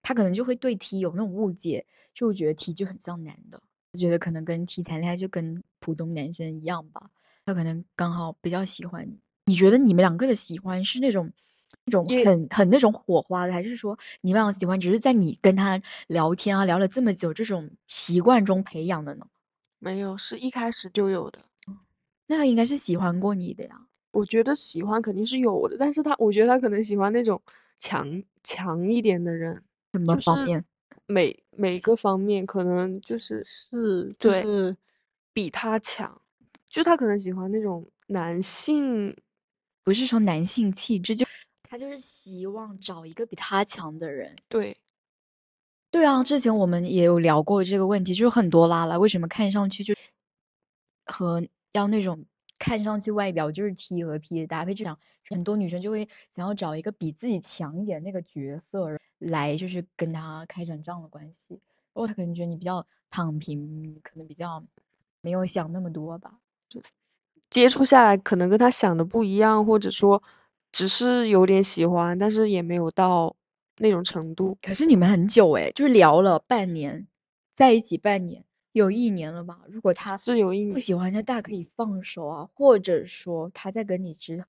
[0.00, 1.84] 他可能就会对 T 有那种误解，
[2.14, 3.60] 就觉得 T 就很像男的，
[3.92, 7.10] 就觉得可能跟 T 谈恋爱就跟普通男生一样吧，
[7.44, 9.18] 他可能刚好比较喜欢你。
[9.46, 11.30] 你觉得你们两个的喜欢是那种
[11.84, 19.26] 那种很很那种火花的，还是说你非常喜欢只是在你跟他聊天啊聊了这么久这种习惯中培养的呢？
[19.78, 21.40] 没有，是一开始就有的。
[22.26, 23.86] 那他应该是喜欢过你的呀。
[24.12, 27.40] 我觉得喜欢肯定是有的，但是他我觉得他可能喜欢那种
[27.80, 30.64] 强强一点的人，什么就是方面？
[31.06, 34.76] 每每个方面可能就是是就对是
[35.32, 36.20] 比他强，
[36.68, 39.14] 就他可能喜欢那种男性，
[39.82, 41.26] 不是说男性气质，就
[41.72, 44.36] 他就是希望找一个比他强的人。
[44.46, 44.76] 对
[45.90, 49.94] 对啊，之前我们也有聊过这个问题，就是很多拉拉为什么看上去就
[51.06, 52.22] 和要那种
[52.58, 54.98] 看上去外表就是 T 和 P 的搭配，就想
[55.30, 56.06] 很多女生就会
[56.36, 61.58] 想要找一个比自己强一点那个角色来，就是跟他开展这样的关系。
[61.94, 64.62] 然后他可能觉得你比较躺平，可能比较
[65.22, 66.34] 没有想那么多吧。
[66.68, 66.82] 就
[67.48, 70.22] 接触下来可能跟他想的不一样，或者说
[70.72, 73.36] 只是有点喜欢，但是也没有到
[73.76, 74.56] 那种程度。
[74.62, 77.06] 可是你们很久诶，就是聊了半年，
[77.54, 79.60] 在一起半年，有一年了吧？
[79.68, 84.42] 如果他是有一年不喜欢，他大可以放手啊，或者说他在跟你之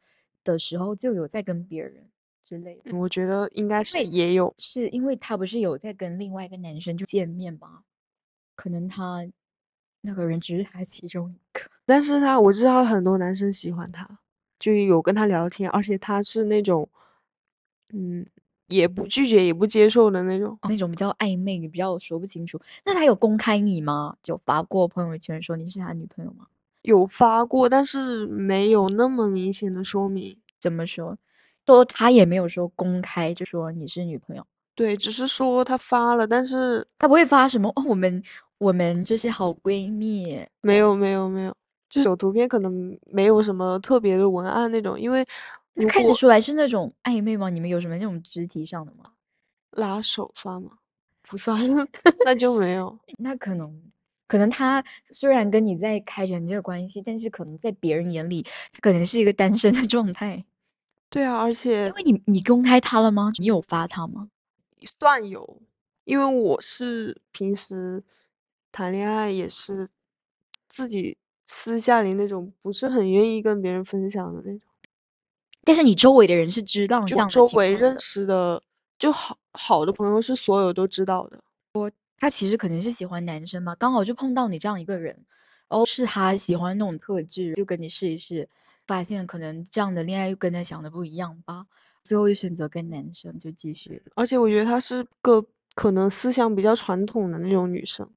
[0.43, 2.09] 的时候就有在跟别人
[2.45, 2.95] 之类的。
[2.97, 7.83] 我觉得应该是为也有，是因为他不是有在跟另外一个男生就见面吗？
[8.55, 9.25] 可能他
[10.01, 11.61] 那个人只是他其中一个。
[11.85, 14.19] 但是他我知道很多男生喜欢他，
[14.63, 16.87] 就有跟他聊天，而且他是那种，
[17.93, 18.25] 嗯，
[18.69, 20.57] 也不拒绝也不接受的那种。
[20.69, 22.57] 那种比较暧昧，比较说不清楚。
[22.85, 24.15] 那他有公开你吗？
[24.23, 26.45] 就发过朋友圈说你是他女朋友吗？
[26.83, 30.37] 有发过，但是没有那么明显的说明。
[30.61, 31.17] 怎么说？
[31.65, 34.47] 说他也没有说公开，就说你是女朋友。
[34.75, 38.23] 对，只是说他发了，但是他不会发什么哦，我们
[38.59, 40.41] 我们就是好闺蜜。
[40.61, 41.53] 没有没有没有，
[41.93, 45.25] 就是有图片可能没有什么特别的文案那种，因为
[45.73, 47.49] 如看得出来是那种暧昧吗？
[47.49, 49.11] 你们有什么那种肢体上的吗？
[49.71, 50.71] 拉手算吗？
[51.21, 51.59] 不算，
[52.25, 52.97] 那就没有。
[53.19, 53.81] 那可能，
[54.27, 60.43] 可能他虽然跟你在开展这个关系，但是可能在别人眼里，他可能是一个单身的状态。
[61.09, 63.31] 对啊，而且因为你你公开他了吗？
[63.39, 64.29] 你有发他吗？
[64.99, 65.61] 算有，
[66.03, 68.03] 因为我是平时
[68.71, 69.87] 谈恋爱也是
[70.67, 71.17] 自己
[71.55, 74.67] 私下里那种不是很愿意跟别人分享的那种，
[75.63, 78.61] 但是你周围的人是知道这样的周围认识的
[78.97, 81.39] 就好好的朋友是所有都知道的。
[81.73, 85.15] 我他其实可能是喜欢男生嘛，刚好就碰到你这样一个人，
[85.69, 88.49] 然后是他喜欢那种特质，就跟你试一试，
[88.87, 91.67] 发现可能这样的恋爱又跟他想的不一样吧，
[92.03, 94.01] 最后又选择跟男生就继续。
[94.15, 98.09] 而且我觉得她是个可能思想比较传统的那种女生，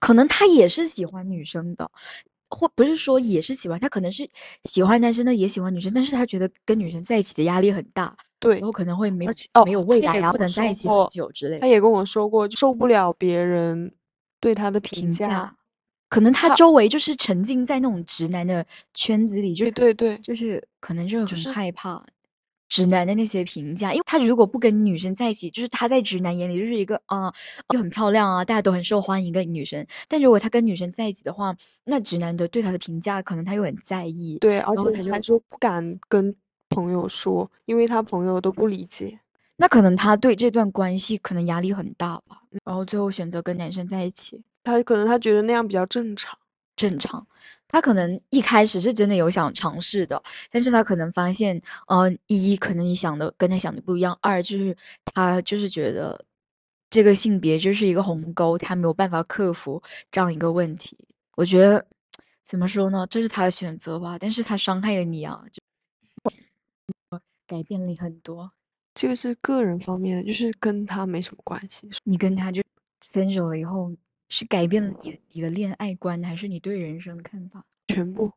[0.00, 1.90] 可能他也是喜欢女生的，
[2.50, 4.28] 或不是说也是喜欢，他可能是
[4.64, 9.32] 喜欢男生的，也喜欢女生，但是他觉得跟女生在一起的压力很大，对然后可能会没有
[9.64, 13.92] 没有未来啊，不能在一起很过久之类的他也跟我说过，就受不了别人
[14.40, 15.56] 对他的评评价。
[16.08, 22.04] 可能他他周围就是沉浸在那种直男的圈子里，就对对对，就是可能就很就是害怕
[22.70, 27.30] 直男的那些评价，因为他如果不跟女生在一起，就是他在直男眼里就是一个啊，
[27.74, 29.84] 又很漂亮啊，大家都很受欢迎的女生。
[30.08, 31.54] 但如果他跟女生在一起的话，
[31.84, 34.38] 那直男的对他的评价可能他又很在意。
[34.40, 36.34] 对，而且他就说不敢跟
[36.68, 39.18] 朋友说，因为他朋友都不理解。
[39.56, 44.40] 那可能他对这段关系可能压力很大吧，然后最后选择跟男生在一起。
[44.62, 46.38] 他可能他觉得那样比较正常。
[46.76, 47.26] 正常，
[47.70, 54.76] 他可能一开始是真的有想尝试的，但是他可能发现，呃，一可能你想的跟他想的不一样，二就是
[55.14, 56.24] 他就是觉得
[56.90, 60.96] 这个性别就是一个鸿沟，他没有办法克服这样一个问题。
[61.36, 61.86] 我觉得
[62.44, 65.60] 怎么说呢，这是他的选择吧，但是他伤害了你啊，就
[67.46, 68.50] 改变了你很多。
[68.92, 71.88] 这个是个人方面，就是跟他没什么关系。
[72.04, 72.60] 你跟他就
[73.08, 73.92] 分手了以后，
[74.30, 77.66] 是改变了你你的恋爱观，还是你对人生的看法？
[77.88, 78.32] 全部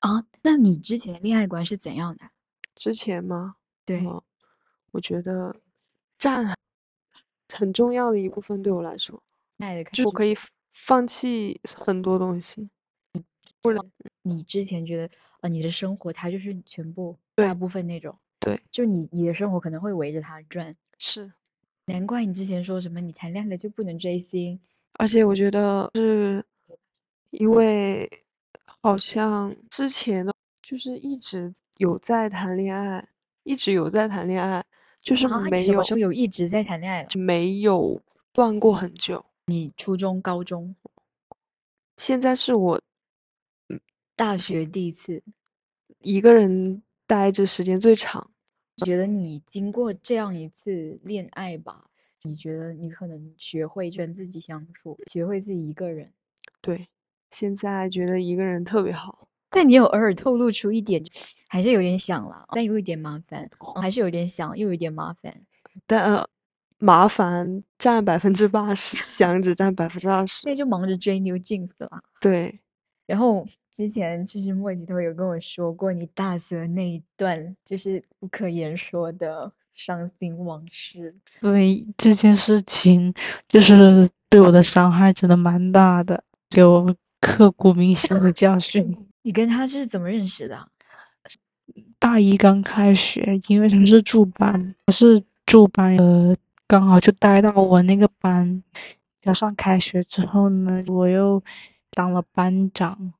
[0.00, 0.26] 啊？
[0.42, 2.28] 那你之前的恋爱观是怎样的？
[2.74, 3.56] 之前吗？
[3.84, 4.04] 对，
[4.90, 5.56] 我觉得
[6.18, 6.54] 占
[7.54, 9.22] 很重要的一部分，对我来说，
[9.92, 10.36] 就我可以
[10.72, 12.68] 放弃很多东西。
[13.62, 13.80] 不然
[14.22, 18.18] 你之前觉得，呃，你的生活它就是全部大部分那种。
[18.40, 20.74] 对，就你你的生活可能会围着他转。
[20.98, 21.32] 是，
[21.86, 24.60] 难怪你之前说什么你谈恋爱了就不能追星。
[24.98, 26.44] 而且我觉得是，
[27.30, 28.10] 因为
[28.64, 30.32] 好像之前的
[30.62, 33.08] 就是一直有在谈恋爱，
[33.44, 34.64] 一直有在谈恋爱，
[35.00, 38.00] 就是没有什么时候有一直在谈恋爱了，没有
[38.32, 39.24] 断过很久。
[39.46, 40.74] 你初中、高中，
[41.96, 42.80] 现在是我，
[44.14, 45.22] 大学第一次
[46.00, 46.82] 一个人。
[47.08, 48.32] 待着时间最长，
[48.84, 51.88] 觉得你经过这样一次恋爱吧，
[52.22, 56.12] 你觉得你可能学会跟自己相处，学会自己一个人。
[56.60, 56.88] 对，
[57.30, 59.28] 现在觉得一个人特别好。
[59.50, 61.02] 但你有偶尔透露出一点，
[61.48, 63.48] 还是有点想了，但有一点麻烦，
[63.80, 65.34] 还是有点想，又有点麻烦。
[65.86, 66.28] 但
[66.78, 70.46] 麻烦占百分之八十，想只占百分之二十。
[70.46, 72.00] 那就忙着追 New Jeans 了。
[72.20, 72.60] 对，
[73.06, 73.46] 然后。
[73.76, 81.14] 之前就是莫吉头有跟我说过，你大学那一段就是不可言说的伤心往事。
[81.40, 83.14] 对这件事情，
[83.46, 88.96] 就是对我的伤害真的蛮大的，给我刻骨铭心的教训。
[89.22, 90.58] 你跟他是怎么认识的？
[91.98, 96.34] 大一刚开学，因为他是住班，是住班，呃，
[96.66, 98.62] 刚好就待到我那个班。
[99.20, 101.42] 加上开学之后呢，我又
[101.90, 103.12] 当了班长。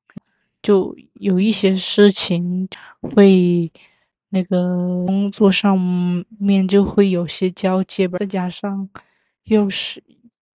[0.62, 2.68] 就有一些事情
[3.00, 3.70] 会
[4.30, 5.78] 那个工作上
[6.38, 8.88] 面就会有些交接吧，再加上
[9.44, 10.02] 又是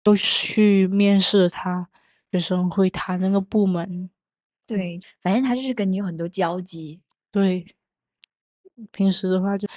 [0.03, 1.87] 又去面试他，
[2.31, 4.09] 学生会他那个部门，
[4.67, 6.99] 对，反正他就是跟你有很多交集。
[7.31, 7.65] 对，
[8.91, 9.67] 平时的话就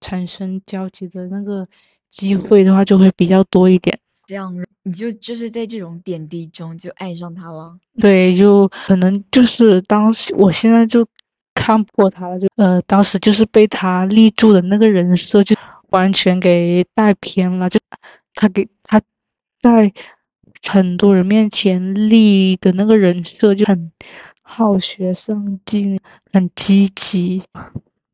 [0.00, 1.68] 产生交集的那个
[2.10, 3.98] 机会的话就会比较多一点。
[4.26, 7.78] 这样你就就是在这种点滴中就爱上他了。
[8.00, 11.06] 对，就可能就是当时，我现在就
[11.56, 15.56] 看破他了，就呃，当时就是被他立住的那个人设就
[15.88, 17.80] 完全给带偏了，就
[18.34, 19.00] 他给他
[19.62, 19.90] 在
[20.68, 23.90] 很多人面前立的那个人设就很
[24.42, 25.98] 好学上进，
[26.32, 27.42] 很积极，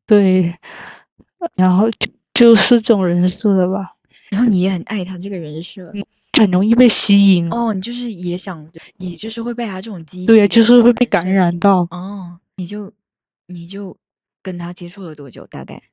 [0.07, 0.55] 对，
[1.55, 3.93] 然后就就是这种人设的吧。
[4.29, 5.91] 然后你也很爱他这个人设，
[6.39, 7.73] 很容易被吸引哦。
[7.73, 12.39] 你就是也想，你就是会被他这种激，对呀，就是会被感染到哦。
[12.55, 12.91] 你就
[13.53, 13.97] 你就
[14.41, 15.45] 跟他接触了多久？
[15.47, 15.83] 大概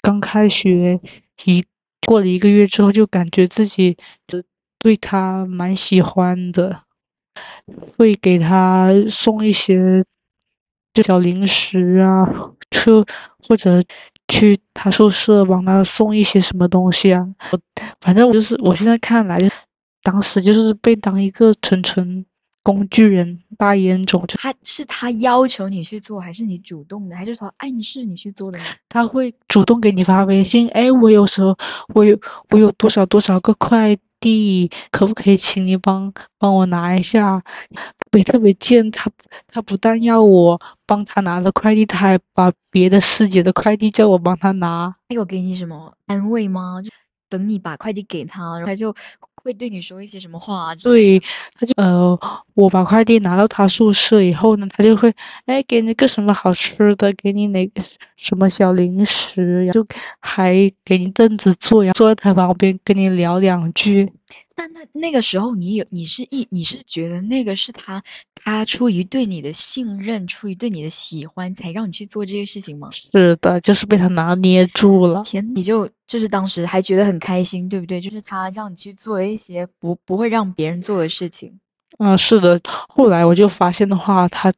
[0.00, 1.00] 刚开学
[1.44, 1.64] 一
[2.06, 4.42] 过了一个月之后，就感觉自己就
[4.78, 6.82] 对他蛮喜欢的，
[7.96, 10.04] 会给他送一些
[11.02, 13.04] 小零食啊，就
[13.38, 13.82] 或者。
[14.26, 17.22] 去他宿舍帮他送一些什么东西啊？
[17.52, 17.60] 我
[18.00, 19.38] 反正我就是，我现在看来，
[20.02, 22.24] 当时就是被当一个纯纯
[22.64, 24.24] 工具人大眼种。
[24.26, 28.64] 他是他要求你去做，还是你主动的，还是说暗示你去做的呢？
[28.88, 31.56] 他会主动给你发微信，哎，我有时候
[31.94, 32.18] 我有
[32.50, 37.38] 我有多少多少个快递，可不可以请你帮帮我拿一下？
[37.70, 39.10] 特别特别贱，他
[39.46, 44.94] 他不但要我帮他拿了快递，他还把别的师姐的快递叫我帮他拿。
[45.08, 46.80] 他有给你什么安慰吗？
[46.80, 46.88] 就
[47.34, 48.94] 等你把快递给他，然后他就
[49.34, 50.72] 会对你说一些什么话？
[50.76, 51.18] 对，
[51.58, 52.16] 他就呃，
[52.54, 55.12] 我把快递拿到他宿舍以后呢，他就会
[55.46, 57.82] 哎给你个什么好吃的，给你哪个
[58.16, 59.86] 什么小零食，就
[60.20, 64.12] 还给你凳子坐，然后坐在他旁边跟你聊两句。
[64.56, 68.00] 那那那个时候，你有你是一你是觉得那个是他
[68.36, 72.88] 他出于对你的信任，出于对你的喜欢，才让你去做这个事情吗？
[72.92, 75.24] 是的，就是被他拿捏住了。
[75.24, 78.00] 天，你就就是当时还觉得很开心，对不对？
[78.00, 81.58] 就是他让你去做一些不不会让别人做的事情。
[81.98, 82.60] 嗯，是的。
[82.88, 84.52] 后来我就发现的话，他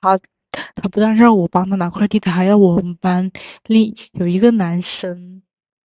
[0.00, 0.16] 他
[0.74, 3.30] 他不但让我帮他拿快递，他还要我们班
[3.66, 5.40] 另有一个男生。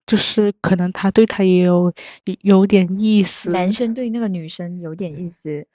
[0.07, 1.93] 就是可能他对他也有
[2.41, 5.67] 有点意思，男生对那个女生有点意思，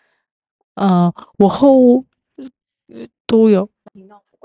[0.73, 2.03] 呃，我后
[3.27, 3.69] 都有。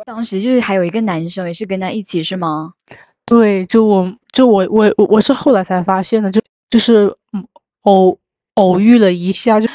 [0.05, 2.74] 当时就是还有一个男生也是跟他一起是吗？
[3.24, 6.38] 对，就我就我我我我是后来才发现的，就
[6.68, 7.42] 就是嗯
[7.84, 8.18] 偶
[8.57, 9.66] 偶遇了一下，就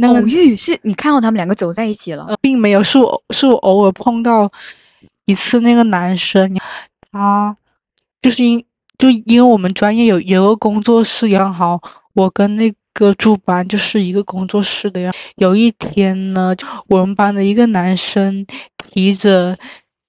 [0.00, 4.50] 那个偶遇是你看到他们两个走在一起了，呃，并没有，是我是我偶尔碰到
[5.26, 6.56] 一次那个男生，
[7.12, 7.54] 他
[8.22, 8.64] 就是因
[8.98, 11.80] 就因为我们专业有有个工作室，刚好
[12.14, 15.12] 我跟那个助班就是一个工作室的呀。
[15.36, 16.54] 有一天呢，
[16.88, 18.46] 我们班的一个男生
[18.78, 19.56] 提着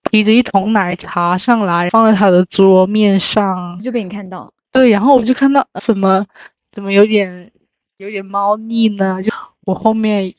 [0.10, 4.52] 提着一桶奶茶上来，放在他的桌面上，就被你看到。
[4.72, 6.26] 对，然后我就看到怎么
[6.72, 7.52] 怎么有点
[7.98, 9.22] 有点猫腻呢？
[9.22, 9.32] 就
[9.66, 10.34] 我后面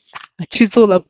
[0.49, 1.03] 去做了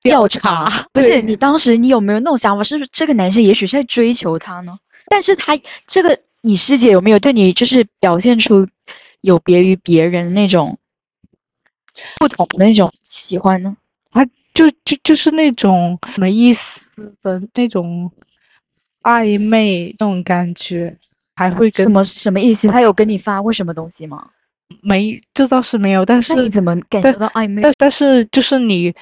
[0.00, 2.62] 调查，不是你当时你有没有那种想法？
[2.62, 4.78] 是不是这个男生也许是在追求她呢？
[5.06, 8.66] 但是他这个你师姐有没有对你就是表现出
[9.20, 10.78] 有别于别人那种
[12.18, 13.76] 不同的那种喜欢呢？
[14.10, 16.90] 他就就就是那种没意思
[17.22, 18.10] 的那种
[19.02, 20.96] 暧昧那种感觉。
[21.34, 22.68] 还会跟什么什么意思？
[22.68, 24.28] 他有跟你发过什么东西吗？
[24.80, 26.04] 没，这倒是没有。
[26.04, 27.62] 但是你怎么感觉到暧昧？
[27.62, 28.94] 但但是就是你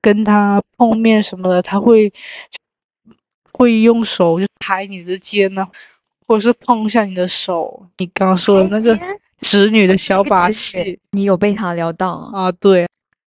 [0.00, 2.12] 跟他碰面什么的，他会
[3.52, 5.66] 会用手就拍你的肩呢，
[6.26, 7.86] 或者是碰一下你的手。
[7.98, 8.98] 你刚刚说的那个
[9.40, 12.50] 直女的小把戏，你有被他撩到啊？
[12.52, 12.86] 对，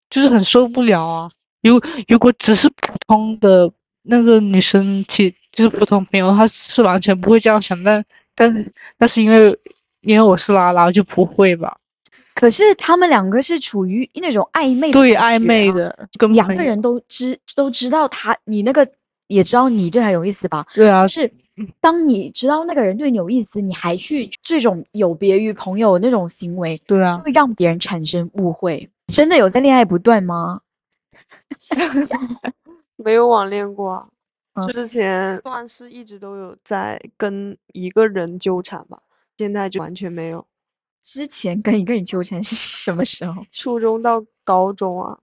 [0.09, 1.31] 就是很受不了啊。
[1.63, 3.71] 如如果只是普通的
[4.03, 9.57] 那个女生，其就是普通朋友，她是完全不会这样想，但但但是因为
[10.03, 11.77] 因为我是拉拉，就不会吧。
[12.35, 18.89] 可是他们两个是处于那种暧昧，对暧昧的，两个人都知都知道他，你那个
[19.27, 20.67] 也知道你对他有意思吧？
[20.75, 21.31] 对啊，是
[21.81, 28.89] 当你知道那个人对你有意思，你还去这种有别于朋友那种行为，对啊，会让别人产生误会。
[29.09, 30.61] 真的有在恋爱不断吗？
[32.97, 34.09] 没有网恋过。
[34.73, 38.99] 之前算是一直都有在跟一个人纠缠吧，
[39.41, 40.47] 现在就完全没有。
[41.03, 43.43] 之前跟一个人纠缠是什么时候？
[43.51, 45.19] 初中到高中啊，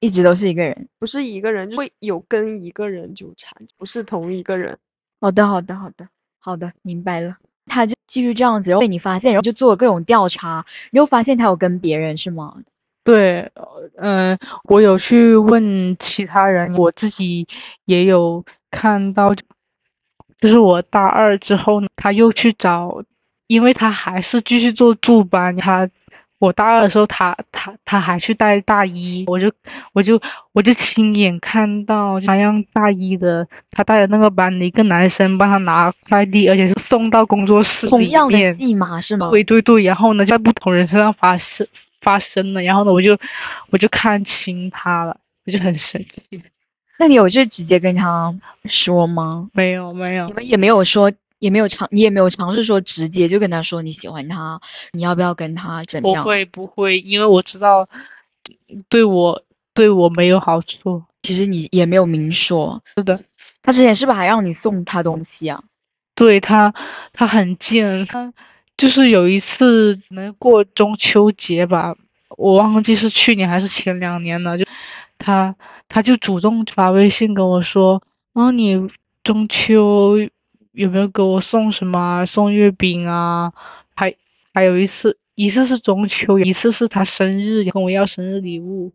[0.00, 4.78] 一直都是一个人，不是一个人，会有跟一个人纠缠，不是同一个人。
[5.22, 6.06] 好的，好的，好的，
[6.38, 7.34] 好的，明白了。
[7.64, 12.54] 他就继续这样子，然后被你发现，然后就做了各种调查，然后发现他有跟别人是吗？
[13.02, 13.50] 对，
[13.96, 17.48] 嗯，我有去问其他人，我自己
[17.86, 18.44] 也有。
[18.74, 19.34] 看到，
[20.40, 23.04] 就是我大二之后呢，他又去找，
[23.46, 25.56] 因为他还是继续做助班。
[25.56, 25.88] 他
[26.38, 29.52] 我大二的时候，他他他还去带大一，我就
[29.92, 30.20] 我就
[30.52, 39.30] 我就亲眼看到他让大一的他带的那个班的一个男生帮他拿快递，而且是送到工作室同样的戏码是吗？
[39.30, 41.64] 对对对，然后呢，在不同人身上发生
[42.00, 43.16] 发生了，然后呢，我就
[43.70, 45.16] 我就看清他了，
[45.46, 46.42] 我就很生气。
[46.98, 48.34] 那你有就直接跟他
[48.64, 49.48] 说吗？
[49.52, 51.08] 没有，没有，你们也没有说，
[51.42, 54.60] 也没有尝，你也没有尝试说直接就跟他说你喜欢他，
[54.92, 56.22] 你要不要跟他怎么样？
[56.22, 57.88] 不会，不会，因为我知道
[58.88, 59.42] 对我
[59.74, 61.02] 对我没有好处。
[61.24, 62.80] 其实你也没有明说。
[62.96, 63.20] 是的，
[63.60, 65.60] 他之前是不是还让你送他东西啊？
[66.14, 66.72] 对他，
[67.12, 68.32] 他很贱，他
[68.76, 71.92] 就是有一次能过中秋节吧，
[72.36, 74.64] 我忘记是去年还是前两年了，就。
[75.18, 75.54] 他
[75.88, 78.02] 他就主动发微信跟我说
[78.34, 78.76] ：“啊，你
[79.22, 80.16] 中秋
[80.72, 82.24] 有没有给我送什么？
[82.26, 83.52] 送月饼啊？
[83.94, 84.14] 还
[84.52, 88.92] 还有一次，一次是中秋，一次是他生日，跟我要生日礼物。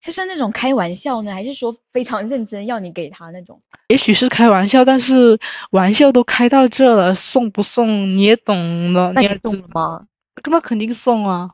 [0.00, 3.60] 他是那种开玩笑呢，还是说非常认真要你给他那种？
[3.88, 5.38] 也许是开玩笑，但是
[5.72, 9.12] 玩笑都开到这了，送不送你也懂了。
[9.12, 10.06] 那你送了吗？
[10.48, 11.50] 那肯定送啊。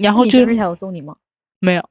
[0.00, 1.16] 然后你生日才有送你吗？
[1.58, 1.82] 没有，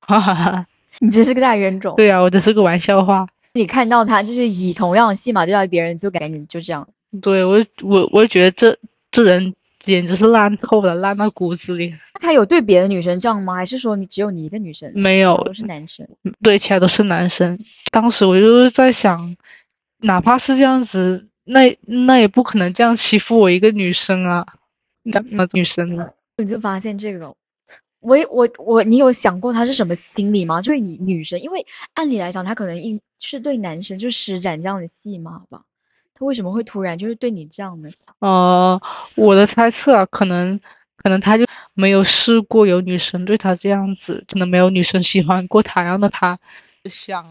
[0.00, 0.66] 哈哈哈。”
[0.98, 1.94] 你只是个大冤种。
[1.96, 3.24] 对啊，我只是个玩笑话。
[3.54, 6.86] 你看到他就是以同样的戏码对待别人，就感觉你就这样。
[7.20, 8.76] 对我，我我觉得这
[9.10, 11.92] 这人简直是烂透了，烂到骨子里。
[12.20, 13.56] 他有对别的女生这样吗？
[13.56, 14.92] 还是说你只有你一个女生？
[14.94, 16.06] 没有，都是男生。
[16.42, 17.58] 对，其他都是男生。
[17.90, 19.36] 当时我就是在想，
[20.02, 24.46] 哪怕是这样子，那那也不可能这样欺负我一个女生啊。
[25.02, 26.08] 那那女生呢？
[26.36, 27.34] 你就发现这个。
[28.00, 30.60] 我我我，你有想过他是什么心理吗？
[30.62, 35.62] 对你女生，因为按理来讲，他可能应是对男生就施展这样的戏码吧？
[36.14, 37.90] 他为什么会突然就是对你这样呢？
[38.20, 38.80] 呃，
[39.14, 40.58] 我的猜测啊，可能
[40.96, 41.44] 可能他就
[41.74, 46.38] 没有试过有女生对他这样子，可能没有女生喜欢过他，然后他
[46.84, 47.24] 想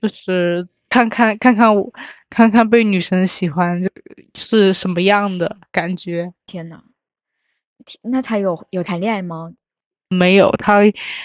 [0.00, 1.92] 就是看看看看我
[2.30, 3.82] 看看被女生喜欢
[4.34, 6.32] 是什么样的感觉。
[6.46, 6.82] 天呐，
[8.02, 9.52] 那他有有谈恋爱吗？
[10.08, 10.80] 没有他，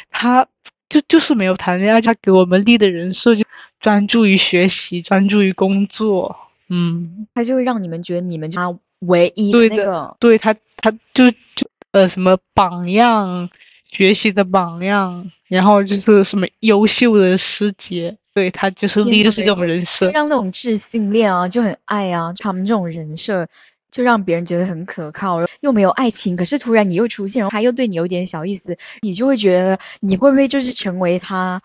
[0.10, 0.48] 他
[0.90, 2.02] 就就是没有谈恋爱。
[2.02, 3.44] 他给我们立的人设就
[3.80, 6.36] 专注于学习，专注于工作。
[6.70, 13.50] 嗯，他就会让你们觉得你们他唯一那个，对他，他就就呃什么榜样，
[13.90, 20.10] 学习的榜样，然后就是什么优秀的师姐，对他就是立的是这种人就设。
[20.12, 23.46] 让那种智性恋啊就很爱啊，他们这种人设
[23.92, 31.62] 就让别人觉得很可靠，又没有爱情，可是突然你又出现，然后他又对你有点小意思，你就会觉得你会不会就是成为他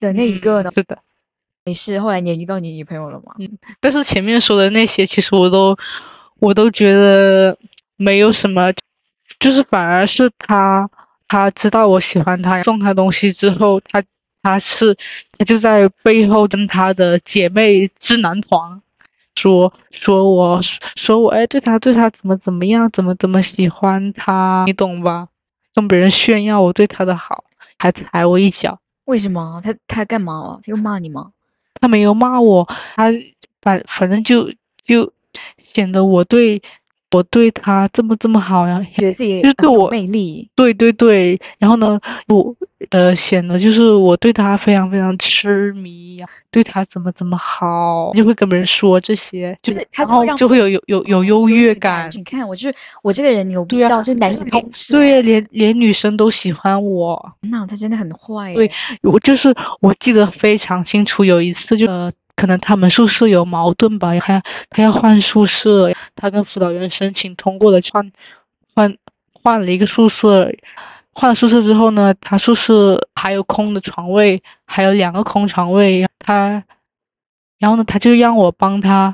[0.00, 0.70] 的那一个呢？
[0.70, 0.98] 嗯是的，
[1.66, 3.34] 没事，后来你也遇到你女朋友了吗？
[3.38, 5.76] 嗯但是前面说的那些，其实我都
[6.40, 7.56] 我都觉得
[7.96, 8.72] 没有什么，
[9.38, 10.88] 就是反而是他
[11.26, 14.02] 他知道我喜欢他，送他东西之后，他
[14.42, 14.96] 他是
[15.36, 18.80] 他就在背后跟他的姐妹智男团
[19.38, 20.60] 说说我
[20.96, 25.28] 说我哎对他对他怎么怎么样，怎么怎么喜欢他，你懂吧？
[25.74, 27.44] 跟别人炫耀我对他的好，
[27.78, 28.76] 还踩我一脚。
[29.04, 30.58] 为什么他他干嘛了？
[30.62, 31.30] 他又骂你吗？
[31.80, 32.66] 他没有骂我，
[32.96, 33.04] 他
[33.62, 34.50] 反反正就
[34.84, 35.12] 就
[35.58, 36.60] 显得我对
[37.12, 42.54] 我对他这么这么好呀，觉得自己就是对我魅力，对对对，然后呢，我
[42.90, 54.92] 呃显得就是我对他非常非常痴迷呀，对他怎么怎么好，就会跟别人说这些，就就是他然后就会有有有有优越感，你看，我就是我这个人牛逼对啊到，就男女通吃。
[54.92, 58.54] 对，连连女生都喜欢我，那他真的很坏。
[58.54, 58.70] 对
[59.02, 68.12] 我就是我记得非常清楚，有一次就呃，可能他们宿舍有矛盾吧，他他要换宿舍，他跟辅导员申请通过了，换
[68.74, 68.96] 换
[69.32, 70.50] 换了一个宿舍，
[71.18, 76.62] 换了宿舍之后呢，他宿舍还有空的床位，还有两个空床位，他，
[77.58, 79.12] 然后呢，他就让我帮他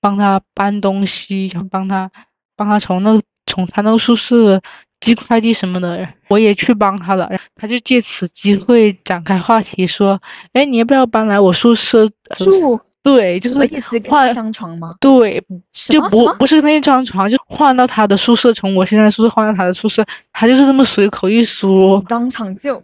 [0.00, 2.08] 帮他搬东西，然后帮他
[2.54, 4.62] 帮他从那从他那个宿舍
[5.00, 7.28] 寄快递什么的，我也去帮他了。
[7.56, 10.22] 他就借此机会展开话题，说
[10.54, 12.80] ：“哎，你要不要搬来我宿舍住？
[13.02, 13.98] 对，就是意思？
[14.08, 14.94] 换一张床吗？
[15.00, 16.00] 对，就？
[16.02, 22.80] 不不是那张床，就换到他的宿舍，从我现在宿舍换到他的宿舍，他就是这么随口一说，当场就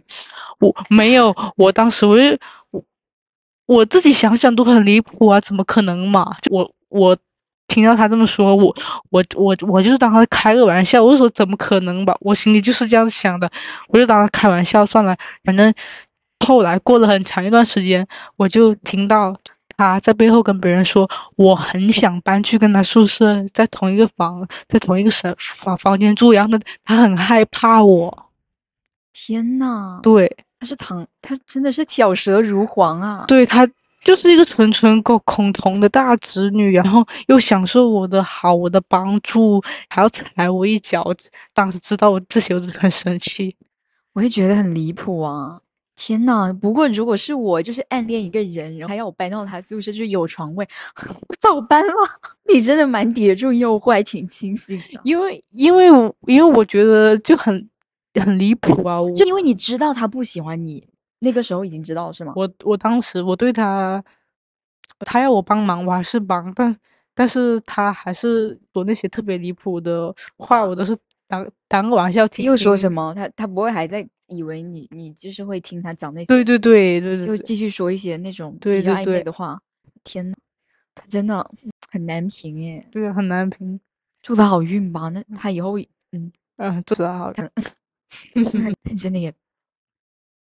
[0.59, 2.37] 我没有，我当时我就
[2.71, 2.83] 我
[3.65, 6.35] 我自己想想都很离谱啊，怎么可能嘛？
[6.41, 7.17] 就我我
[7.67, 8.75] 听到他这么说，我
[9.11, 12.13] 我我我就是当他开个玩笑，我就说怎么可能吧？
[12.19, 13.49] 我心里就是这样想的，
[13.87, 15.15] 我就当他开玩笑算了。
[15.45, 15.73] 反正
[16.45, 18.05] 后来过了很长一段时间，
[18.35, 19.33] 我就听到
[19.79, 28.25] 他在背后跟别人说，我很想搬去跟他宿舍，在同一个房，在同一个房房房间住，然后他，他很害怕我。
[29.13, 33.23] 天呐，对，他是唐，他真的是巧舌如簧啊！
[33.25, 33.65] 对他
[34.03, 41.07] 就是一个纯纯够恐同的大侄女，然后又享受我的好，我的帮助，还要踩我一脚。
[41.53, 43.55] 当时知道我这些，我就很生气。
[44.11, 45.61] 我也觉得很离谱啊！
[45.99, 50.65] 天呐，不过如果是我，就是暗恋一个人，然后还要我搬到他宿舍，就是有床位，
[51.27, 51.93] 我早搬了。
[52.47, 55.01] 你真的蛮抵得住诱惑，还挺清醒的。
[55.03, 57.69] 因为，因为我，因为我觉得就很
[58.13, 59.01] 很离谱啊！
[59.01, 60.87] 我就因为你知道他不喜欢你，
[61.19, 62.31] 那个时候已经知道是吗？
[62.37, 64.01] 我我当时我对他，
[64.99, 66.73] 他要我帮忙，我还是帮，但
[67.13, 70.95] 但是他还是说那些特别离谱的话，我都是
[71.27, 72.45] 当当个玩笑听。
[72.45, 73.13] 又说什么？
[73.13, 76.25] 他他不会还在以为你你就是会听他讲那些？
[76.27, 79.61] 对对对对对，就继续说一些那种对比较暧昧对对的话。
[80.03, 80.35] 天呐，
[80.95, 81.51] 他真的
[81.91, 83.79] 很难评耶，对啊很难评。
[84.21, 85.09] 祝他好运吧。
[85.09, 85.77] 那他以后
[86.11, 87.51] 嗯嗯，祝他好的。
[88.33, 89.31] 那真的也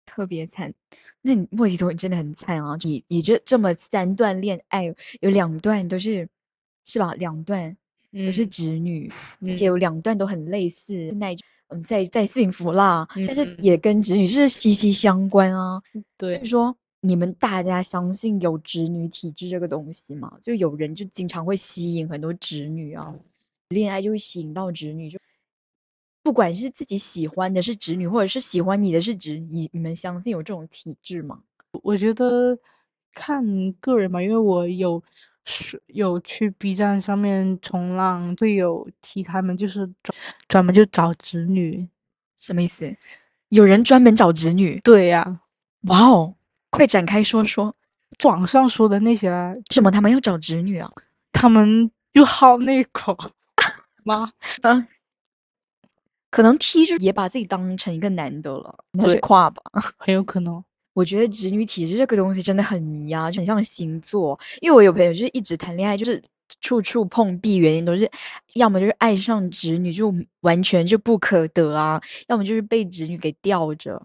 [0.06, 0.74] 特别惨。
[1.22, 2.78] 那你莫吉托你真的很惨啊！
[2.84, 6.28] 你你这这么三段恋爱，有两段都是
[6.86, 7.14] 是吧？
[7.16, 7.76] 两段
[8.12, 9.12] 都是嗯侄女，
[9.42, 11.12] 而嗯且有两段都很类似。
[11.14, 11.40] 那嗯，
[11.84, 15.82] 再再幸福啦，但是嗯也跟侄女是息息相关啊。
[16.18, 20.38] 对就是说，你们大家相信有侄女体质这个东西吗？
[20.42, 23.14] 就有人就经常会吸引很多侄女啊，
[23.70, 25.20] 恋爱就会吸引到侄女，就
[26.24, 31.42] 不管是自己喜欢的是侄女，或者是喜欢你的是侄女，你们相信有这种体质吗？
[31.84, 32.58] 我觉得
[33.14, 35.02] 看个人吧，因为我有
[35.46, 40.18] 是有去 B 站上面冲浪，会有提他们就是专
[40.48, 41.88] 专门就找侄女。
[42.38, 42.96] 什么意思？
[43.50, 44.80] 有人专门找侄女？
[44.84, 45.42] 对呀、
[45.84, 46.36] 哇哦，
[46.70, 47.76] 快展开说说，
[48.24, 50.90] 网上说的那些啊，什么他们要找侄女啊？
[51.32, 53.18] 他们就好那口
[54.04, 54.32] 妈，
[54.64, 54.88] 嗯，
[56.30, 59.62] 可能 T 就也把自己当成一个男的了，那是对跨吧？
[59.98, 60.64] 很有可能。
[61.00, 64.38] 我觉得直女体质这个东西真的很迷啊，就很像星座。
[64.60, 66.22] 因为我有朋友就是一直谈恋爱，就是
[66.60, 68.10] 处处碰壁，原因都是
[68.56, 74.02] 要么就是爱上直女就完全就不可得啊，要么就是被直女给吊着，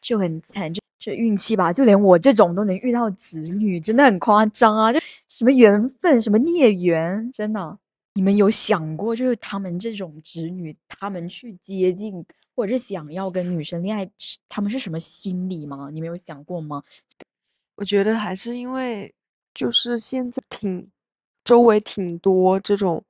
[0.00, 1.72] 就很惨，就就运气吧。
[1.72, 4.92] 就连我这种都能遇到直女，真的很夸张啊！
[4.92, 4.98] 就
[5.28, 7.78] 什么缘分，什么孽缘，真的。
[8.14, 12.24] 你们有想过，就是他们这种直女，他们去接近
[12.54, 14.08] 或者是想要跟女生恋爱，
[14.48, 15.90] 他们是什么心理吗？
[15.92, 16.82] 你没有想过吗？
[17.76, 19.12] 我觉得还是因为，
[19.52, 20.88] 就是现在挺
[21.42, 23.04] 周围挺多这种，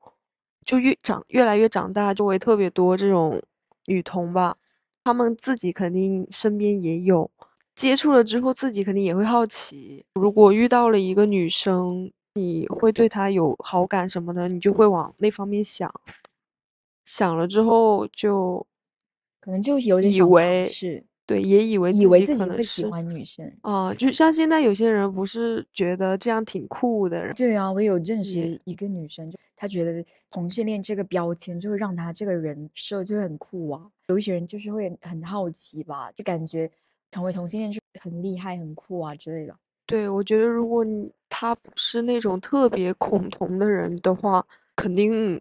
[0.64, 3.42] 就越长越来越长大，周围特别多这种
[3.86, 4.56] 女同吧，
[5.04, 7.30] 她们自己肯定身边也有，
[7.76, 10.04] 接触了之后自己肯定也会好奇。
[10.14, 15.92] 如果遇到了一个女生，你会对她有好感什么的，你就会往那方面想，
[17.04, 18.66] 想了之后就
[19.44, 21.04] 可能就有点以为是。
[21.26, 27.32] 对，也以为以为自己会喜欢女生啊，就像现在有些人不是觉得这样挺酷的。
[27.32, 33.86] 对啊，我有认识一个女生，就她觉得同性恋这个标签就会让她这个人设就很酷啊。
[34.08, 36.70] 有一些人就是会很好奇吧，就感觉
[37.10, 39.56] 成为同性恋就很厉害、很酷啊之类的。
[39.86, 45.40] 对，我觉得如果你他不是那种特别恐同的人的话，肯定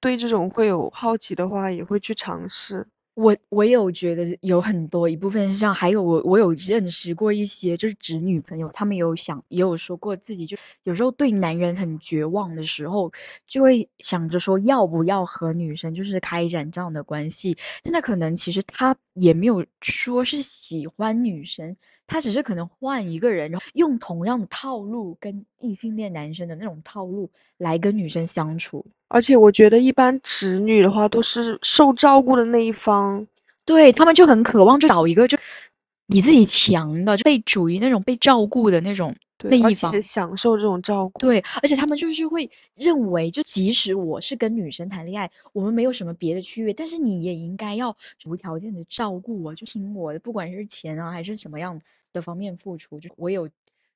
[0.00, 2.86] 对这种会有好奇的话，也会去尝试。
[3.14, 13.10] 我我有觉得有很多一部分是像，还有我我有认识过一些就是直女朋友，他们有想也有说过自己就有时候对男人很绝望的时候，
[13.46, 17.56] 就会想着说要不要和女生就是开展这样的关系。
[17.82, 21.76] 但他可能其实他也没有说是喜欢女生，
[22.06, 28.84] 他只是可能换一个人，然后用同样的套路跟异性恋男生的那种套路来跟女生相处。
[29.08, 33.26] 而且我觉得，一般直女的话都是受照顾的那一方，
[33.64, 35.38] 对他们就很渴望，就找一个就
[36.06, 41.18] 比自己强的，就被处于那种被照顾的那种那一方，享受这种照顾。
[41.18, 47.96] 对，而且他们就是会认为，就即使我是跟女生谈恋爱，我们没有什么别的区别，但是你也应该要
[48.26, 51.80] 无条件的照顾我，就听我的，不管是钱啊还是什么样
[52.12, 53.48] 的方面付出，就我有。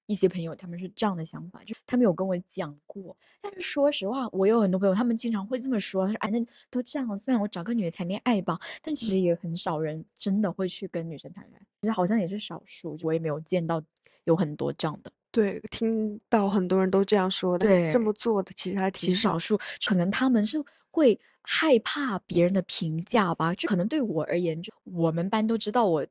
[0.09, 3.15] 一些朋友他们是这样的想法，就他们有跟我讲过。
[3.43, 12.99] 但是说实话，我有很多朋友，他们经常会这么说：“他说，哎，那都这样了，算了，我找个女的谈恋爱吧。”但其实也很少人真的会去跟女生谈恋爱，其实好像也是少数。
[13.03, 13.83] 我也没有见到
[14.25, 15.13] 有很多这样的。
[15.31, 17.59] 对，听到很多人都这样说。
[17.59, 19.59] 对，这么做的其实还挺少数。
[19.87, 20.57] 可能他们是
[20.91, 23.55] 会害怕别人的评价吧？
[23.55, 26.07] 就可能对我而言，就我们班都知道我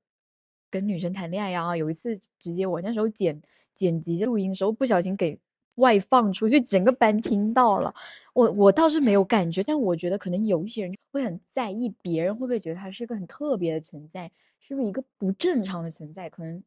[0.69, 1.75] 跟女生谈恋爱啊。
[1.75, 3.41] 有一次，直接我那时候剪。
[3.77, 5.39] 剪辑录音的时候不小心给
[5.75, 7.93] 外放出去，整个班听到了。
[8.33, 16.27] 我我倒是没有感觉，但我觉得可能有一些人会很在意，别人会不会觉得他是一个很特别的存在，是不是一个不正常的存在？
[16.29, 16.63] 可能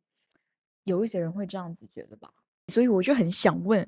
[0.84, 2.30] 有一些人会这样子觉得吧。
[2.68, 3.82] 所以我就很想问，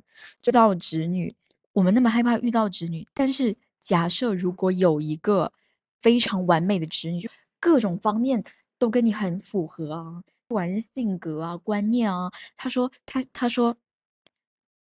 [0.44, 1.32] 遇到侄女，
[1.72, 5.52] 我们那么害怕遇到侄女，但是假设如果有一个
[6.00, 8.42] 非常完美的侄女，就各种方面
[8.76, 10.24] 都跟你很符合啊。
[10.53, 13.74] 不管是性格啊、观念啊，他说他他说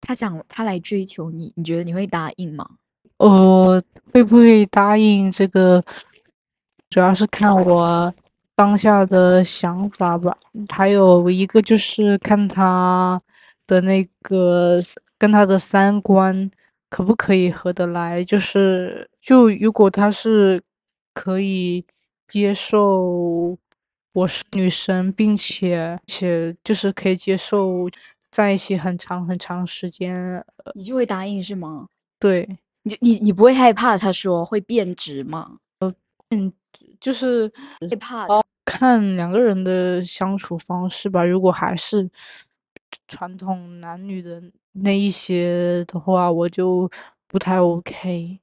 [0.01, 2.67] 他想他来追求你，你觉得你会答应吗？
[3.17, 3.79] 呃，
[4.11, 5.85] 会不会答应这个，
[6.89, 8.11] 主要是看我
[8.55, 10.35] 当下的想法吧。
[10.69, 13.21] 还有一个就是看他
[13.67, 14.79] 的那个
[15.19, 16.49] 跟他的三观
[16.89, 18.23] 可不可以合得来。
[18.23, 20.63] 就是就如果他是
[21.13, 21.85] 可以
[22.27, 23.55] 接受。
[24.13, 27.89] 我是女生，并且且就是可以接受
[28.29, 30.43] 在一起很长很长时间，
[30.75, 31.87] 你就会答应是吗？
[32.19, 32.47] 对，
[32.83, 35.57] 你你你不会害怕他说会变质吗？
[36.29, 36.53] 嗯，
[36.99, 37.51] 就是
[37.89, 38.27] 害怕
[38.65, 41.25] 看两个人的相处方式吧。
[41.25, 42.07] 如果还是
[43.07, 44.41] 传统男女的
[44.73, 46.89] 那一些的话，我就
[47.27, 48.39] 不太 OK。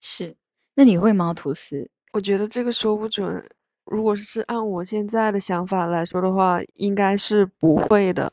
[0.00, 0.34] 是，
[0.74, 1.32] 那你会吗？
[1.32, 1.88] 吐司？
[2.12, 3.48] 我觉得这个说不准。
[3.86, 8.32] 如果是按我现在的想法来说的话，应该是不会的，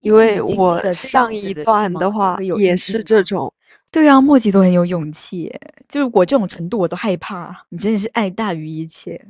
[0.00, 3.52] 因为我上一段的话也是这种。
[3.90, 5.52] 对啊，莫吉都很有勇气，
[5.88, 7.66] 就是我这种程度我都害怕。
[7.68, 9.20] 你真的是爱大于一切，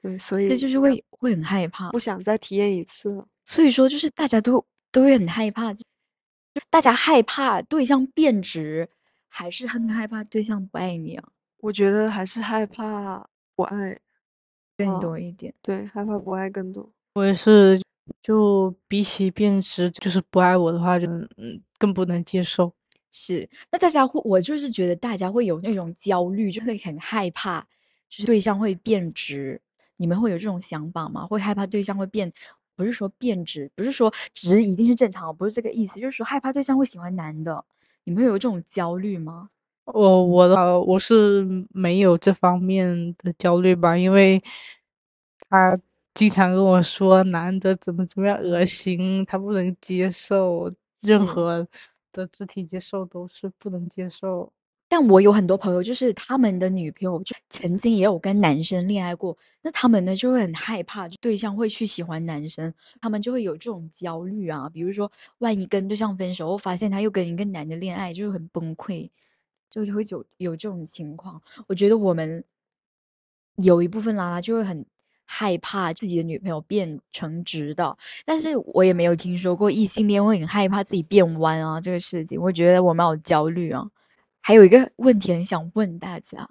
[0.00, 3.24] 对，所以这就是会会很害怕，不想再体验一次。
[3.46, 5.82] 所以说，就是大家都都会很害怕，就
[6.70, 8.88] 大家害怕对象变质，
[9.28, 11.24] 还是很害怕对象不爱你啊？
[11.58, 13.26] 我觉得还是害怕
[13.56, 13.98] 不爱。
[14.76, 16.90] 更多一点，对，害怕不爱更多。
[17.14, 17.80] 我也是，
[18.20, 21.06] 就比起变直，就是不爱我的话，就
[21.36, 22.72] 嗯更不能接受。
[23.12, 27.60] 是，那大家会，我就是觉得大家会有那种焦虑，就会很害怕，
[28.08, 29.60] 就是对象会变直。
[29.96, 31.24] 你们会有这种想法吗？
[31.24, 32.32] 会害怕对象会变？
[32.76, 37.64] 不是说变直，不是说直一定是正常，不是这个意思，就是说害怕对象会喜欢男的。
[38.02, 39.48] 你们会有这种焦虑吗？
[39.86, 44.42] 我我的我是没有这方面的焦虑吧，因为
[45.48, 45.78] 他
[46.14, 51.66] 经常跟我说男的怎么怎么样恶心，他不能接受任何
[52.12, 54.50] 的肢体接受都是不能接受。
[54.88, 64.68] 但我有很多朋友，就是他们的女朋友就曾经也有跟男生恋爱过，那他们呢就会很害怕，就对象会去喜欢男生，他们就会有这种焦虑啊。
[64.68, 69.10] 比如说，万一跟对象分手，发现他又跟一个男的恋爱，就很崩溃，
[69.82, 71.40] 就会有有这种情况。
[71.66, 72.44] 我觉得我们
[73.56, 74.84] 有一部分拉拉就会很
[75.24, 77.96] 害怕自己的女朋友变成直的，
[78.26, 82.38] 但是我也没有听说过异性恋会很害怕自己变弯啊这个事情。
[82.38, 83.90] 我觉得我们好焦虑啊。
[84.42, 86.50] 还有一个问题很想问大家，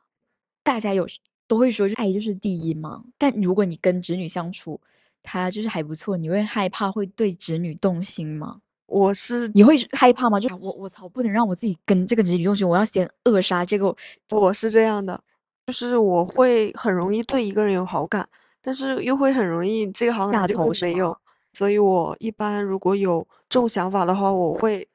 [0.64, 1.08] 大家有
[1.48, 3.04] 都会说爱就是第一吗？
[3.20, 4.82] 但如果你跟侄女相处，
[5.22, 8.62] 他就是还不错，你会害怕会对侄女动心吗？
[8.86, 10.40] 我是你会害怕吗？
[10.40, 13.96] 就我我操，不能让我自己跟这个侄女动心，我要先扼杀这个。
[14.32, 15.20] 我是这样的，
[15.68, 18.28] 就是我会很容易对一个人有好感，
[18.62, 21.18] 但是又会很容易这个好感就没有，
[21.54, 24.88] 所以我一般如果有这种想法的话，我会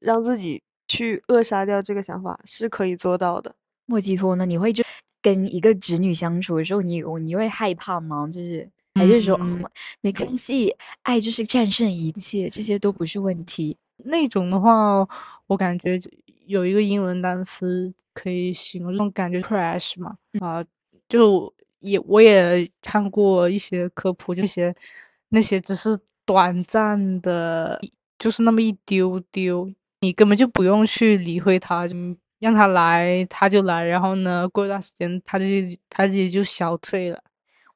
[0.00, 0.62] 让自己。
[0.86, 3.52] 去扼杀掉这个想法是可以做到的。
[3.86, 4.44] 莫吉托呢？
[4.44, 4.84] 你会就
[5.22, 8.28] 跟一个侄女相处的时候，你你会害怕吗？
[8.30, 9.62] 就是还是说嗯
[10.00, 13.76] 没关系，爱就是战胜一切，这些都不是问题。
[14.04, 15.06] 那种的话，
[15.46, 16.00] 我感觉
[16.46, 20.16] 有一个英文单词可以形容这种感觉，crash 嘛。
[20.40, 20.64] 啊，
[21.08, 24.74] 就也我也看过一些科普，这些
[25.30, 27.80] 那些只是短暂的，
[28.18, 29.70] 就是那么一丢丢。
[30.00, 31.94] 你根本就不用去理会他，就
[32.38, 33.84] 让他来，他就来。
[33.84, 35.44] 然后呢，过一段时间，他就
[35.88, 37.22] 他自己就消退了。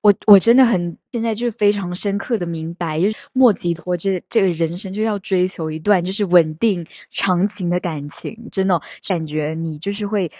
[0.08, 10.30] 我我真的很现在就是非常深刻的明白，就是莫吉托这这个人生就要追求一段就是稳定长情的感情，真的感觉你就是会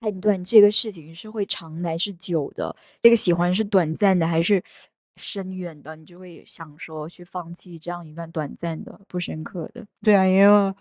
[0.00, 4.62] 判断这个事情是会长还是久的，这个喜欢是短暂的还是
[5.16, 9.86] 深远的，你就会想说去放弃这样一段短暂的不深刻的。
[10.02, 10.74] 对啊，因为。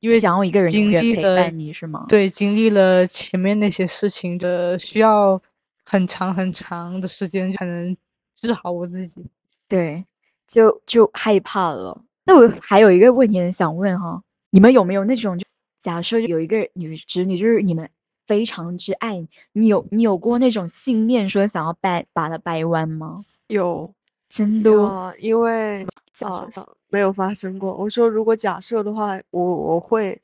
[0.00, 2.06] 因为想要一个人永远陪伴你是吗？
[2.08, 5.42] 对，经历了前面那些事情的，需要
[5.88, 7.96] 很长很长的时间才能
[8.36, 9.24] 治好我自己。
[9.66, 10.04] 对，
[10.46, 12.02] 就就害怕了。
[12.24, 15.46] 那我还有一个问题很想问哈，你们有没有那种，就
[15.80, 17.88] 假设有一个女侄女，就是你们
[18.26, 23.24] 非常之爱你，有你有过那种信念，说想要掰把她掰弯吗？
[23.46, 23.92] 有，
[24.28, 24.70] 真的，
[25.18, 25.86] 因为
[26.20, 26.46] 啊。
[26.90, 27.76] 没有发生过。
[27.76, 30.18] 我说，如果假设的话，我我会，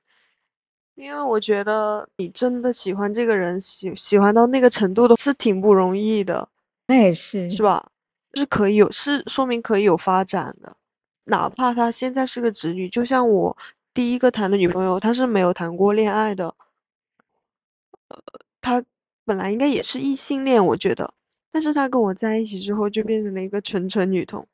[0.94, 6.48] 因为我觉得你真的喜欢这个人，喜喜欢到那个程度的是挺不容易的。
[6.86, 7.90] 那也是，是吧？
[8.34, 10.76] 是可以有，是说明可以有发展的。
[11.24, 13.56] 哪怕他现在是个直女，就像我
[13.94, 16.54] 第一个谈的女朋友，她是没有谈过恋爱的。
[18.08, 18.18] 呃，
[18.60, 18.84] 她
[19.24, 21.14] 本来应该也是异性恋，我觉得，
[21.50, 24.46] 但是她跟我在一起之后，就变成了一个纯纯女同，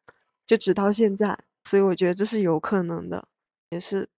[0.46, 1.36] 就直到现在。
[1.64, 3.26] 所以我觉得这是有可能的，
[3.70, 4.08] 也是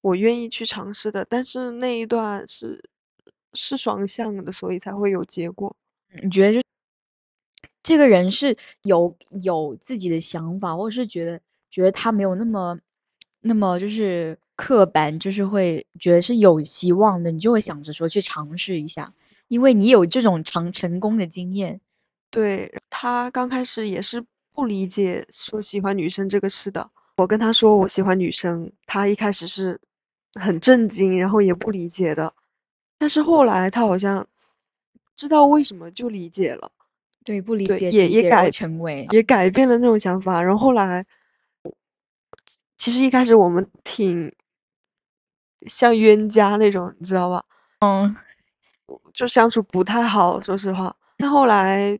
[0.00, 1.24] 我愿意去尝试的。
[1.28, 2.82] 但是那一段是
[3.54, 5.74] 是双向的，所以才会有结果。
[6.22, 6.66] 你觉得就
[7.82, 11.40] 这个人是有有自己的想法，或者是觉得
[11.70, 12.78] 觉得他没有那么
[13.40, 19.12] 那么就是刻板，就是会觉得是有希望的，你就会想着说去尝试一下，
[19.48, 21.80] 因为你有这种成成功的经验。
[22.30, 24.24] 对他刚开始也是。
[24.52, 29.80] 不理解说喜欢女生这个事的，我跟他说我喜欢女生，他一开始是
[30.34, 32.32] 很震惊，然后也不理解的，
[32.98, 34.26] 但是后来他好像
[35.16, 36.70] 知道为什么就理解了，
[37.24, 41.04] 对，不理解也也改成为也改变了那种想法，然后后来
[42.76, 44.32] 其实一开始我们挺
[45.66, 47.44] 像冤家那种，你知道吧？
[47.80, 48.14] 嗯，
[49.12, 51.98] 就相处不太好，说实话，但后来。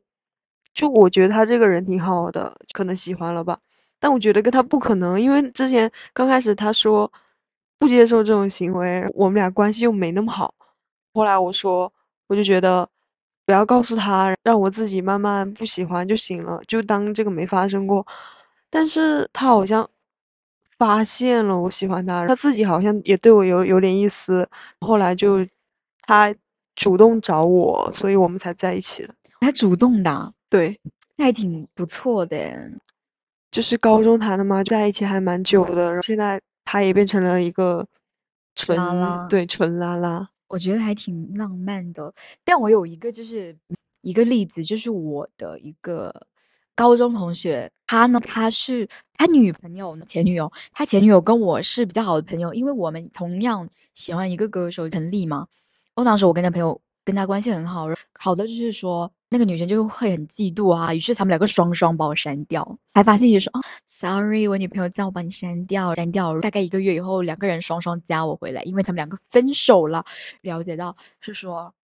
[0.72, 3.58] 就我觉得他这个人挺好的，可能喜欢了吧。
[3.98, 7.12] 但我觉得跟他不可能，因为之前刚开始他说
[7.80, 10.54] 不接受这种行为，我们俩关系又没那么好。
[11.14, 11.90] 后来我说，
[12.28, 12.86] 我就觉得
[13.46, 18.06] 不要告诉他，让我自己慢慢不喜欢就行了，就当这个没发生过。
[18.68, 19.88] 但是他好像
[20.78, 24.46] 发现了我喜欢他，他自己好像也对我有有点意思。
[24.80, 25.44] 后来就
[26.02, 26.32] 他
[26.76, 29.14] 主动找我，所以我们才在一起的。
[29.40, 30.34] 他主动的。
[30.50, 30.78] 对，
[31.16, 32.36] 那还挺不错的，
[33.50, 36.00] 就是高中谈的嘛，在一起还蛮久的。
[36.02, 36.40] 现在
[36.72, 37.84] 他也变成了一个
[38.54, 42.14] 纯拉拉，对，纯拉拉，我觉得还挺浪漫的。
[42.44, 43.58] 但我有一个就是
[44.02, 46.14] 一个例子，就是我的一个
[46.76, 55.48] 高中同学，他呢，他是他女朋友呢前女友，他前女友跟我是比较好的朋友，因为我们同样喜欢一个歌手陈粒嘛。
[55.96, 57.86] 我当时我跟他朋友跟他关系很好，
[58.18, 66.38] 好的就是说那个女生就会很嫉妒啊，于是他们两个双双把我删掉，还发信息说哦，sorry，我女朋友叫我把你删掉，删掉。
[66.40, 70.04] 大概一个月以后，两个人双双加我回来，因为他们两个分手了。
[70.42, 71.74] 了解到是说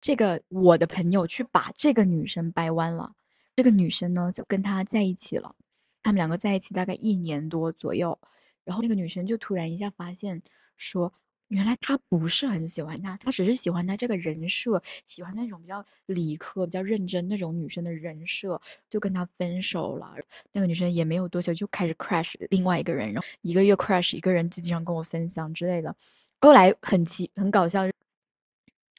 [0.00, 3.12] 这个我的朋友去把这个女生掰弯了，
[3.54, 5.54] 这个女生呢就跟他在一起了，
[6.02, 8.18] 他们两个在一起大概一年多左右，
[8.64, 10.42] 然后那个女生就突然一下发现
[10.76, 11.12] 说。
[11.48, 20.12] 原来他不是很喜欢他，他只是喜欢他这个人设，喜欢那种比较理科、比较认真那种女生的人设，就跟他分手了。
[20.50, 25.94] 那个女生也没有多久就开始 crush 另外一个人，然后一个月 crush 一个人，就经常跟我分享之类的。
[26.40, 27.82] 后来很奇很搞笑，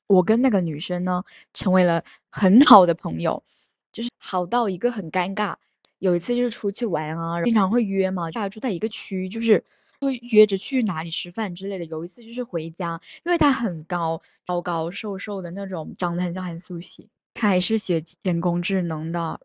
[0.08, 1.22] 我跟那个女生呢
[1.54, 3.44] 成为了很好的朋友，
[3.92, 5.54] 就是好到一个很尴尬。
[6.00, 9.62] 有一次就是出去玩啊，经常会约嘛，大家住在一个区，就是。
[10.00, 11.86] 会约着去哪里吃饭之类的。
[11.86, 17.08] 有一次就是回家，因为他很高，高高瘦瘦的那种，长得很像韩素汐。
[17.34, 19.40] 他还是学人工智能的，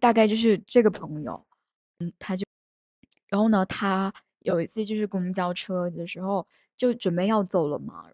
[0.00, 1.46] 大概就是这个朋友。
[2.00, 2.44] 嗯，他就，
[3.28, 8.06] 然后呢，他有一次就是公交车的时候，就准备要走了嘛，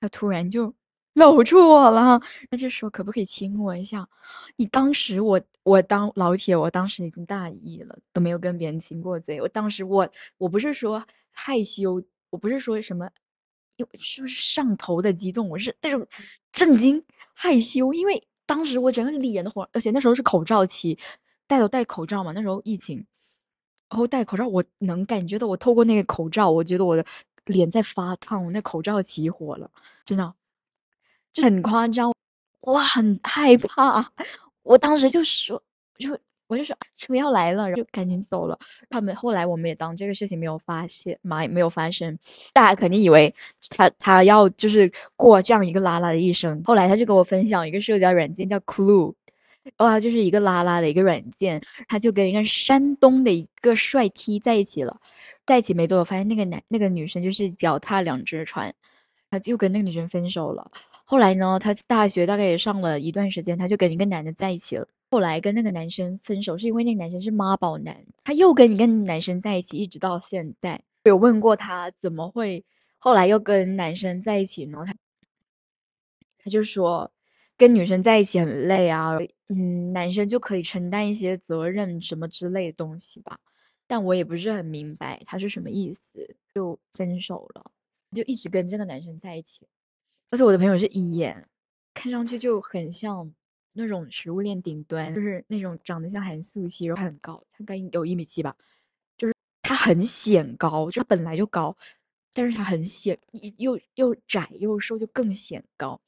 [0.00, 0.74] 他突然就。
[1.14, 4.08] 搂住我了，他就说可不可以亲我一下？
[4.56, 9.40] 你当时我我当老铁，我当时已经大一了，都没有跟别人亲过嘴。
[9.40, 10.08] 我当时我
[10.38, 13.08] 我不是说害羞，我不是说什么，
[13.76, 15.48] 又是不是上头的激动？
[15.48, 16.06] 我是那种
[16.52, 17.02] 震惊
[17.32, 20.98] 害羞，因为当时我整个脸都红，而且那时候是口罩期，
[21.46, 23.06] 戴都戴口罩嘛，那时候疫情，
[23.88, 27.06] 然后戴口罩，我能感觉到我透过那个口罩，我觉得我的
[27.46, 29.70] 脸在发烫，我那口罩起火了，
[30.04, 30.34] 真的。
[31.34, 32.14] 就很夸张，
[32.60, 34.10] 我很害怕。
[34.62, 35.60] 我当时就说，
[35.98, 36.16] 就
[36.46, 38.56] 我就说车要来了，然后就赶紧走了。
[38.88, 42.16] 他们后来我们也当这个事情没有发现，没没有发生。
[42.52, 43.34] 大家肯定以为
[43.70, 46.62] 他他要就是过这样一个拉拉的一生。
[46.64, 49.12] 后来他就跟我分享一个社交软件叫 Clue，
[49.78, 51.60] 哇，就是一个拉拉的一个软件。
[51.88, 55.00] 他就跟一个山东的一个帅 T 在一起了，
[55.44, 58.72] 在一起没多久，发现那个男那个女生就是脚踏两只船，
[59.30, 60.70] 他就跟那个女生分手了。
[61.04, 64.88] 后来呢，他大学大概也上了一段时间，他就跟一个男的在一起了。
[65.10, 68.04] 后来跟那个男生分手，是因为那个男生是妈宝男。
[68.24, 70.82] 他又跟一个男生在一起，一直到现在。
[71.04, 72.64] 有问过他怎么会
[72.98, 74.78] 后来又跟男生在一起呢？
[74.86, 74.94] 他
[76.42, 77.10] 他就说
[77.56, 79.16] 跟女生在一起很累啊，
[79.48, 83.38] 嗯，男生就可以承担一些责任什么之类的东西吧。
[83.86, 86.02] 但我也不是很明白他是什么意思，
[86.54, 87.70] 就分手了，
[88.16, 89.60] 就一直跟这个男生在一起。
[90.34, 91.46] 而且我的朋友是一眼，
[91.94, 93.32] 看上去就很像
[93.72, 98.56] 那种食物链顶端，就是那种长得像韩素汐，然后很高，他该有一米七吧，
[99.16, 101.76] 就是他很显高，就他本来就高，
[102.32, 103.16] 但是他很显，
[103.58, 106.00] 又又窄又瘦，就更显高。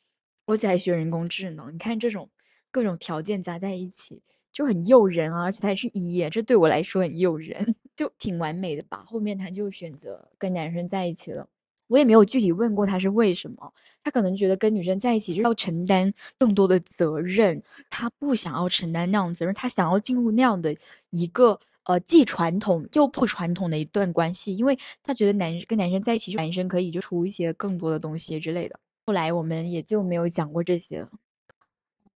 [0.44, 2.28] 而且还学人工智能，你看这种
[2.72, 4.20] 各种条件加在一起
[4.50, 5.44] 就很诱人啊！
[5.44, 9.04] 而且他还是一眼，这对我来说很诱人， 就挺完美的吧。
[9.06, 11.48] 后面他就选择跟男生在一起了。
[11.88, 13.72] 我也没有具体问过他是为什么，
[14.02, 20.74] 他可能觉得跟女生在一起就要承担更多的责任，他不想要承担那样责任，他想要进入那样的
[21.10, 28.78] 一个呃既传统又不传统的一段关系，因为他觉得男跟男生在一起，男生可以就出一些更多的东西之类的。
[29.06, 31.08] 后来我们也就没有讲过这些了。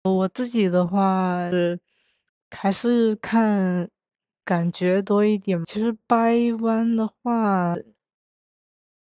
[0.03, 1.79] 我自己的话是
[2.51, 3.89] 还是看
[4.45, 7.77] 感觉多一点，其实掰弯的话，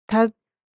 [0.08, 0.32] 他。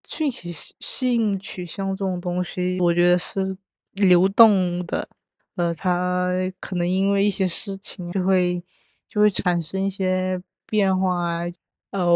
[0.07, 3.55] 讯息性取向这种东西，我觉得是
[3.93, 5.07] 流动的，
[5.55, 6.29] 呃，它
[6.59, 8.61] 可能因为一些事情就会
[9.09, 11.41] 就会产生一些变化。
[11.91, 12.07] 呃，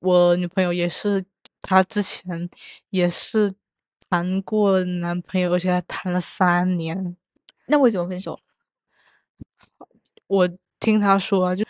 [0.00, 1.24] 我女朋友也是，
[1.60, 2.48] 她之前
[2.90, 3.52] 也是
[4.08, 7.16] 谈过男朋友，而且还谈了三年。
[7.66, 8.38] 那为什么分手？
[10.28, 10.48] 我
[10.80, 11.64] 听她说，就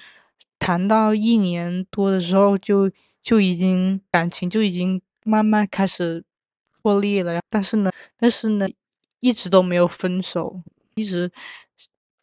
[0.58, 2.90] 谈到一年多的时候，就
[3.20, 5.02] 就已经感情就已经。
[5.24, 6.24] 慢慢开始
[6.80, 8.66] 破裂了，但是呢，但是呢，
[9.20, 10.60] 一直都没有分手，
[10.94, 11.30] 一直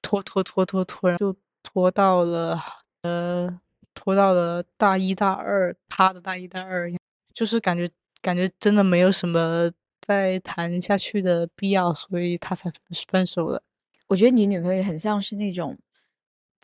[0.02, 2.60] 拖拖拖拖拖，就拖到了
[3.04, 3.60] 呃，
[3.94, 6.92] 拖到了大一大二，他的大一大二，
[7.34, 7.90] 就是感觉
[8.22, 9.72] 感觉真的没有什么
[10.02, 12.72] 再谈下去的必要，所以他才
[13.08, 13.64] 分手了。
[14.08, 15.78] 我觉得你女朋友很像是那种，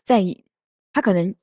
[0.02, 0.22] 在
[0.92, 1.34] 他可能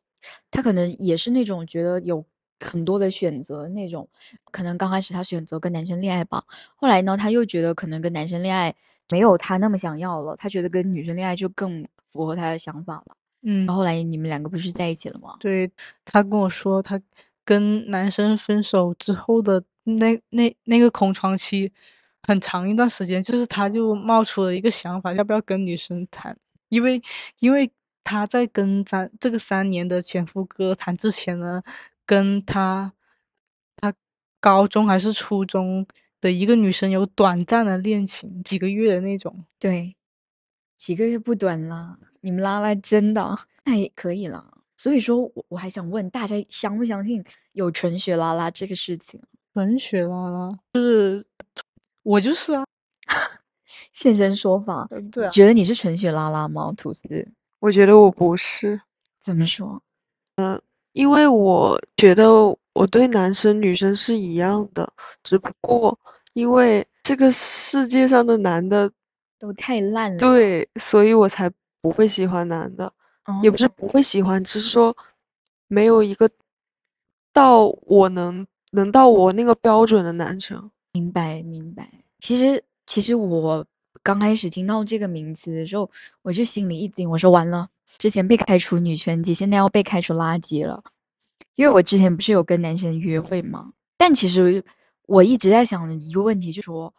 [0.52, 2.26] 他可能也是那种觉得有。
[2.64, 4.07] 很多的选择那种，
[4.51, 6.43] 可能刚开始他选择跟男生恋爱吧，
[6.76, 8.74] 后来呢，他又觉得可能跟男生恋爱
[9.09, 13.16] 没有他那么想要了，他觉得跟女生恋爱就更符合他的想法了。
[13.43, 15.36] 嗯，后来你们两个不是在一起了吗？
[15.39, 15.70] 对
[16.05, 16.99] 他跟我说，他
[17.43, 21.70] 跟男生分手之后的那那那个空窗期，
[22.22, 26.36] 很长一段时间，就是他就冒出了一个想法，要不要跟女生谈？
[26.70, 27.01] 因为
[27.39, 27.70] 因为
[28.05, 31.61] 他在跟咱这个三年的前夫哥谈之前呢，
[32.06, 32.93] 跟他
[33.78, 33.93] 他
[34.39, 35.86] 高中还是初中
[36.20, 39.45] 的一个女生有短暂的恋情，几个月的那种。
[39.60, 39.95] 对，
[40.78, 41.97] 几个月不短啦。
[42.22, 44.58] 你们拉拉真的那也可以了。
[44.78, 47.24] 所以说，我我还想问大家，相不相信
[47.54, 49.22] 有纯血拉拉这个事情？
[49.54, 51.26] 纯血拉拉就是
[52.01, 52.66] 我就是啊，
[53.93, 54.88] 现身说法。
[55.12, 56.74] 对啊，觉得你是纯血拉拉吗？
[56.76, 57.08] 吐司？
[57.60, 58.82] 我觉得我不是。
[59.22, 59.82] 怎么说？
[60.36, 60.62] 嗯，
[60.94, 62.32] 因为我觉得
[62.74, 64.91] 我对男生女生是一样的，
[65.22, 65.98] 只不过
[66.34, 68.89] 因为这个世界上的男的
[69.38, 72.91] 都太烂了，对，所以我才不会喜欢男的。
[73.41, 74.94] 也不是不会喜欢，只是说
[75.70, 76.30] 没有一个
[77.32, 80.70] 到我能能到我那个标准的男生。
[80.91, 81.89] 明白明白。
[82.20, 83.66] 其实其实我
[84.04, 85.89] 刚开始听到这个名字的时候，
[86.22, 90.84] 我就心里一惊，我说完了，之前被开除女权级，现在要被开除垃圾了。
[91.56, 93.74] 因为我之前不是有跟男生约会吗？
[93.98, 94.64] 但其实
[95.06, 96.94] 我一直在想一个问题，就说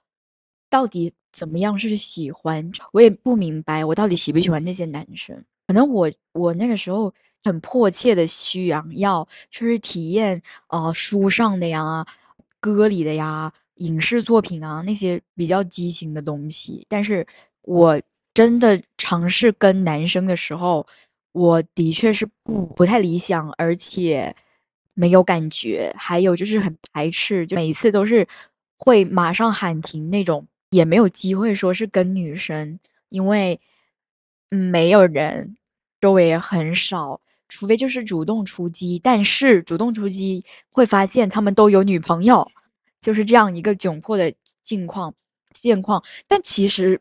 [0.70, 2.70] 到底怎么样是喜欢？
[2.92, 5.44] 我也不明白，我到底喜不喜欢那些男生。
[5.66, 12.06] 可能我我那个时候很迫切的需要，就是体验呃书上的呀、
[12.60, 16.86] 歌里的呀、影视作品啊那些比较激情的东西。
[16.88, 17.26] 但是
[17.62, 18.00] 我
[18.34, 20.86] 真的尝试跟男生的时候，
[21.32, 24.34] 我的确是不不太理想，而且
[24.92, 28.26] 没有感觉，还有就是很排斥，就每一次都是
[28.76, 32.78] 会马上喊停那种，也没有机会说是跟女生，
[33.08, 33.60] 因为。
[34.50, 35.56] 没有人，
[36.00, 39.00] 周围也很少，除非就是主动出击。
[39.02, 42.48] 但是主动出击会发现他们都有女朋友，
[43.00, 44.32] 就是这样一个窘迫的
[44.62, 45.12] 境况
[45.50, 46.04] 现况。
[46.28, 47.00] 但其实，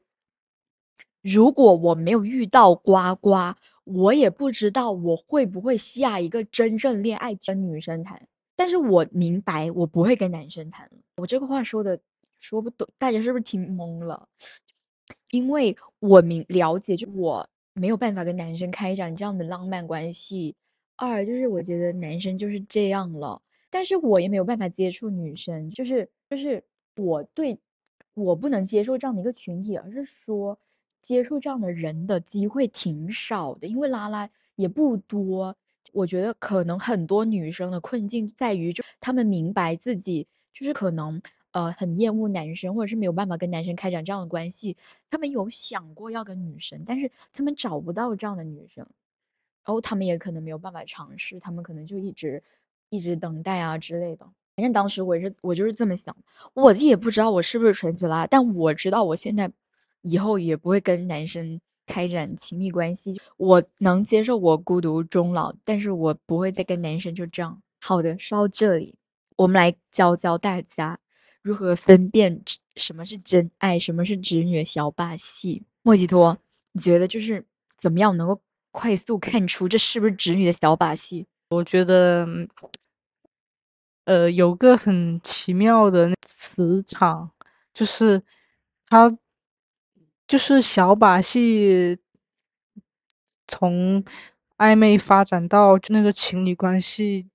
[1.23, 3.55] 如果我没有遇到呱呱，
[3.85, 8.27] 我也不知道我会不会下一个真正恋爱跟女生谈。
[8.55, 10.97] 但是我明白，我不会跟男生谈了。
[11.15, 11.99] 我这个话说的
[12.37, 14.27] 说不懂，大家是不是听懵了？
[15.31, 20.55] 因为我明了解，就我没有办法跟男生开展这样的浪漫关系。
[20.95, 26.63] 二就是我觉得男生就是这样了，但是我也没有办法接触女生，就是就是
[26.97, 27.57] 我对
[28.13, 30.57] 我不能接受这样的一个群体，而是说
[31.03, 35.55] 接触这样的人的机会挺少的，因为拉拉也不多。
[35.91, 41.21] 我觉得可能很多女生的困境在于，就她们明白自己就是可能。
[41.53, 44.75] 呃，很厌恶男生，或者是没有办法跟男生开展这样的关系。
[45.07, 48.83] 他们有想过要跟女生，但是他们找不到这样的女生，
[49.63, 52.41] 然后他们也可能没有办法尝试，他们可能就一直
[52.89, 54.25] 一直等待啊之类的。
[54.55, 56.17] 反正当时我是，我就是这么想。
[56.55, 59.51] 我也不知道我是不是纯血拉，但我知道我现在
[60.03, 63.19] 以后也不会跟男生开展亲密关系。
[63.35, 67.61] 我能接受我孤独终老，但是我不会再跟男生就这样。
[67.81, 68.95] 好的，说到这里，
[69.35, 70.99] 我们来教教大家。
[71.41, 72.41] 如何分辨
[72.77, 75.63] 什么是真爱，什么是直女小把戏？
[75.81, 76.37] 莫吉托，
[76.71, 77.45] 你觉得就是
[77.77, 78.41] 怎么样能够
[78.71, 81.27] 快速看出这是不是直女的小把戏？
[81.49, 82.25] 我觉得，
[84.05, 87.29] 呃，有个很奇妙的磁场，
[87.73, 88.23] 就是
[88.87, 89.13] 他
[90.33, 91.99] 就是小把戏，
[93.47, 94.03] 从
[94.57, 97.29] 暧昧发展到那个情侣关系，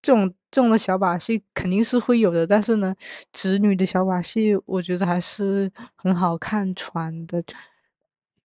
[0.00, 0.34] 这种。
[0.50, 2.96] 这种的小把戏肯定是会有的，但是呢，
[3.34, 7.44] 直女的小把戏，我觉得还是很好看穿的，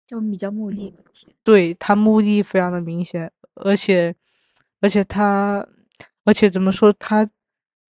[0.05, 1.33] 就比较目的明显。
[1.45, 4.13] 对他目的非常的明显，而且，
[4.81, 5.65] 而且他，
[6.25, 7.29] 而且怎么说，他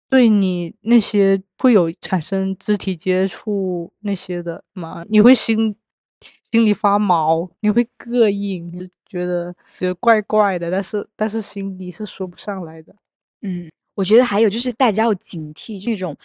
[0.08, 5.04] 对你那些会有产生肢体接触那些的嘛？
[5.10, 5.76] 你会心
[6.52, 12.96] 心里发毛，你会膈应，觉得觉得怪怪的，但是但是心里是说不上来的，
[13.42, 13.72] 嗯。
[13.96, 16.18] 我觉得还有就是大家要警惕那种，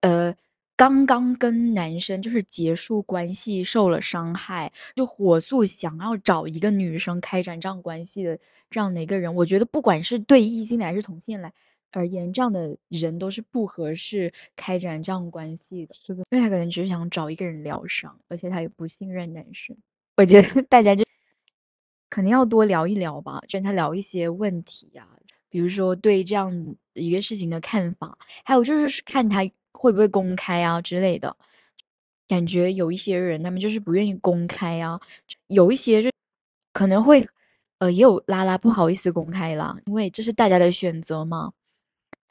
[0.00, 0.34] 呃，
[0.76, 8.36] 刚刚跟男生就是结束关系受了伤害，就火速想要找一个女生开展这样关系的
[8.68, 11.52] 这样的一个人，我觉得不管是对异性还是同性来
[11.92, 15.94] 而言，这样的人都是不合适开展这样关系的。
[15.94, 19.76] 是的，因为他可能只是想找一个人疗伤，而且他也不信任男生。
[20.16, 21.04] 我觉得大家就
[22.10, 25.08] 肯定要多聊一聊吧，跟他聊一些问题呀。
[25.48, 29.40] 比如说对这样一个事情的看法，还有就是看他
[29.72, 31.36] 会不会公开啊之类的。
[32.26, 34.98] 感觉有一些人他们就是不愿意公开啊，
[35.48, 36.10] 有一些就
[36.72, 37.26] 可能会
[37.78, 41.52] 呃也有拉拉不好意思公开啦，因为这是大家的选择嘛。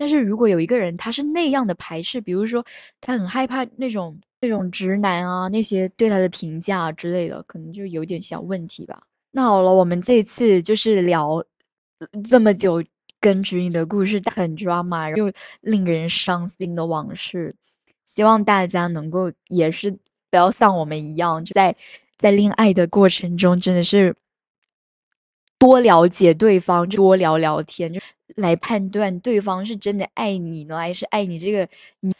[0.01, 2.65] 但是如果有一个人他是那样的排斥，比如说
[2.99, 9.03] 他很害怕那种那种直男啊，那些对他的评价之类的，可能就有点小问题吧。
[9.29, 11.45] 那好了，我们这次就是聊
[12.27, 12.83] 这么久
[13.19, 17.55] 跟直女的故事，很 drama 又令人伤心的往事。
[18.07, 19.91] 希望大家能够也是
[20.31, 21.75] 不要像我们一样，就在
[22.17, 24.15] 在恋爱的过程中，真的是
[25.59, 27.99] 多了解对方，多聊聊天，就
[28.35, 31.67] 来判断对方是真的爱你呢，还是爱你这个
[31.99, 32.13] 你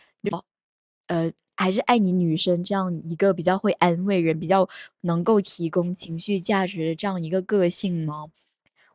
[1.08, 4.68] 呃，还是爱你女生这样一个比较会安慰人、比较
[5.02, 8.28] 能够提供情绪价值的这样一个个性吗？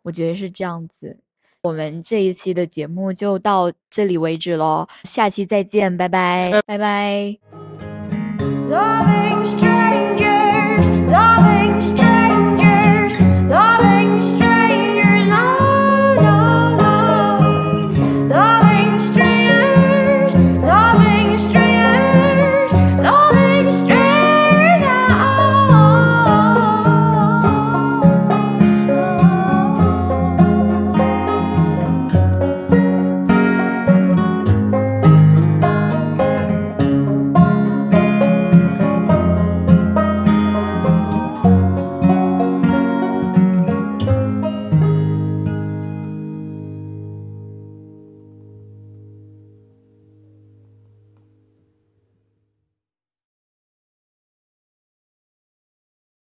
[0.03, 1.19] 我觉得是这样子。
[1.63, 7.37] 我们这一期的节目就到这里为止喽，下期再见，拜拜，拜拜。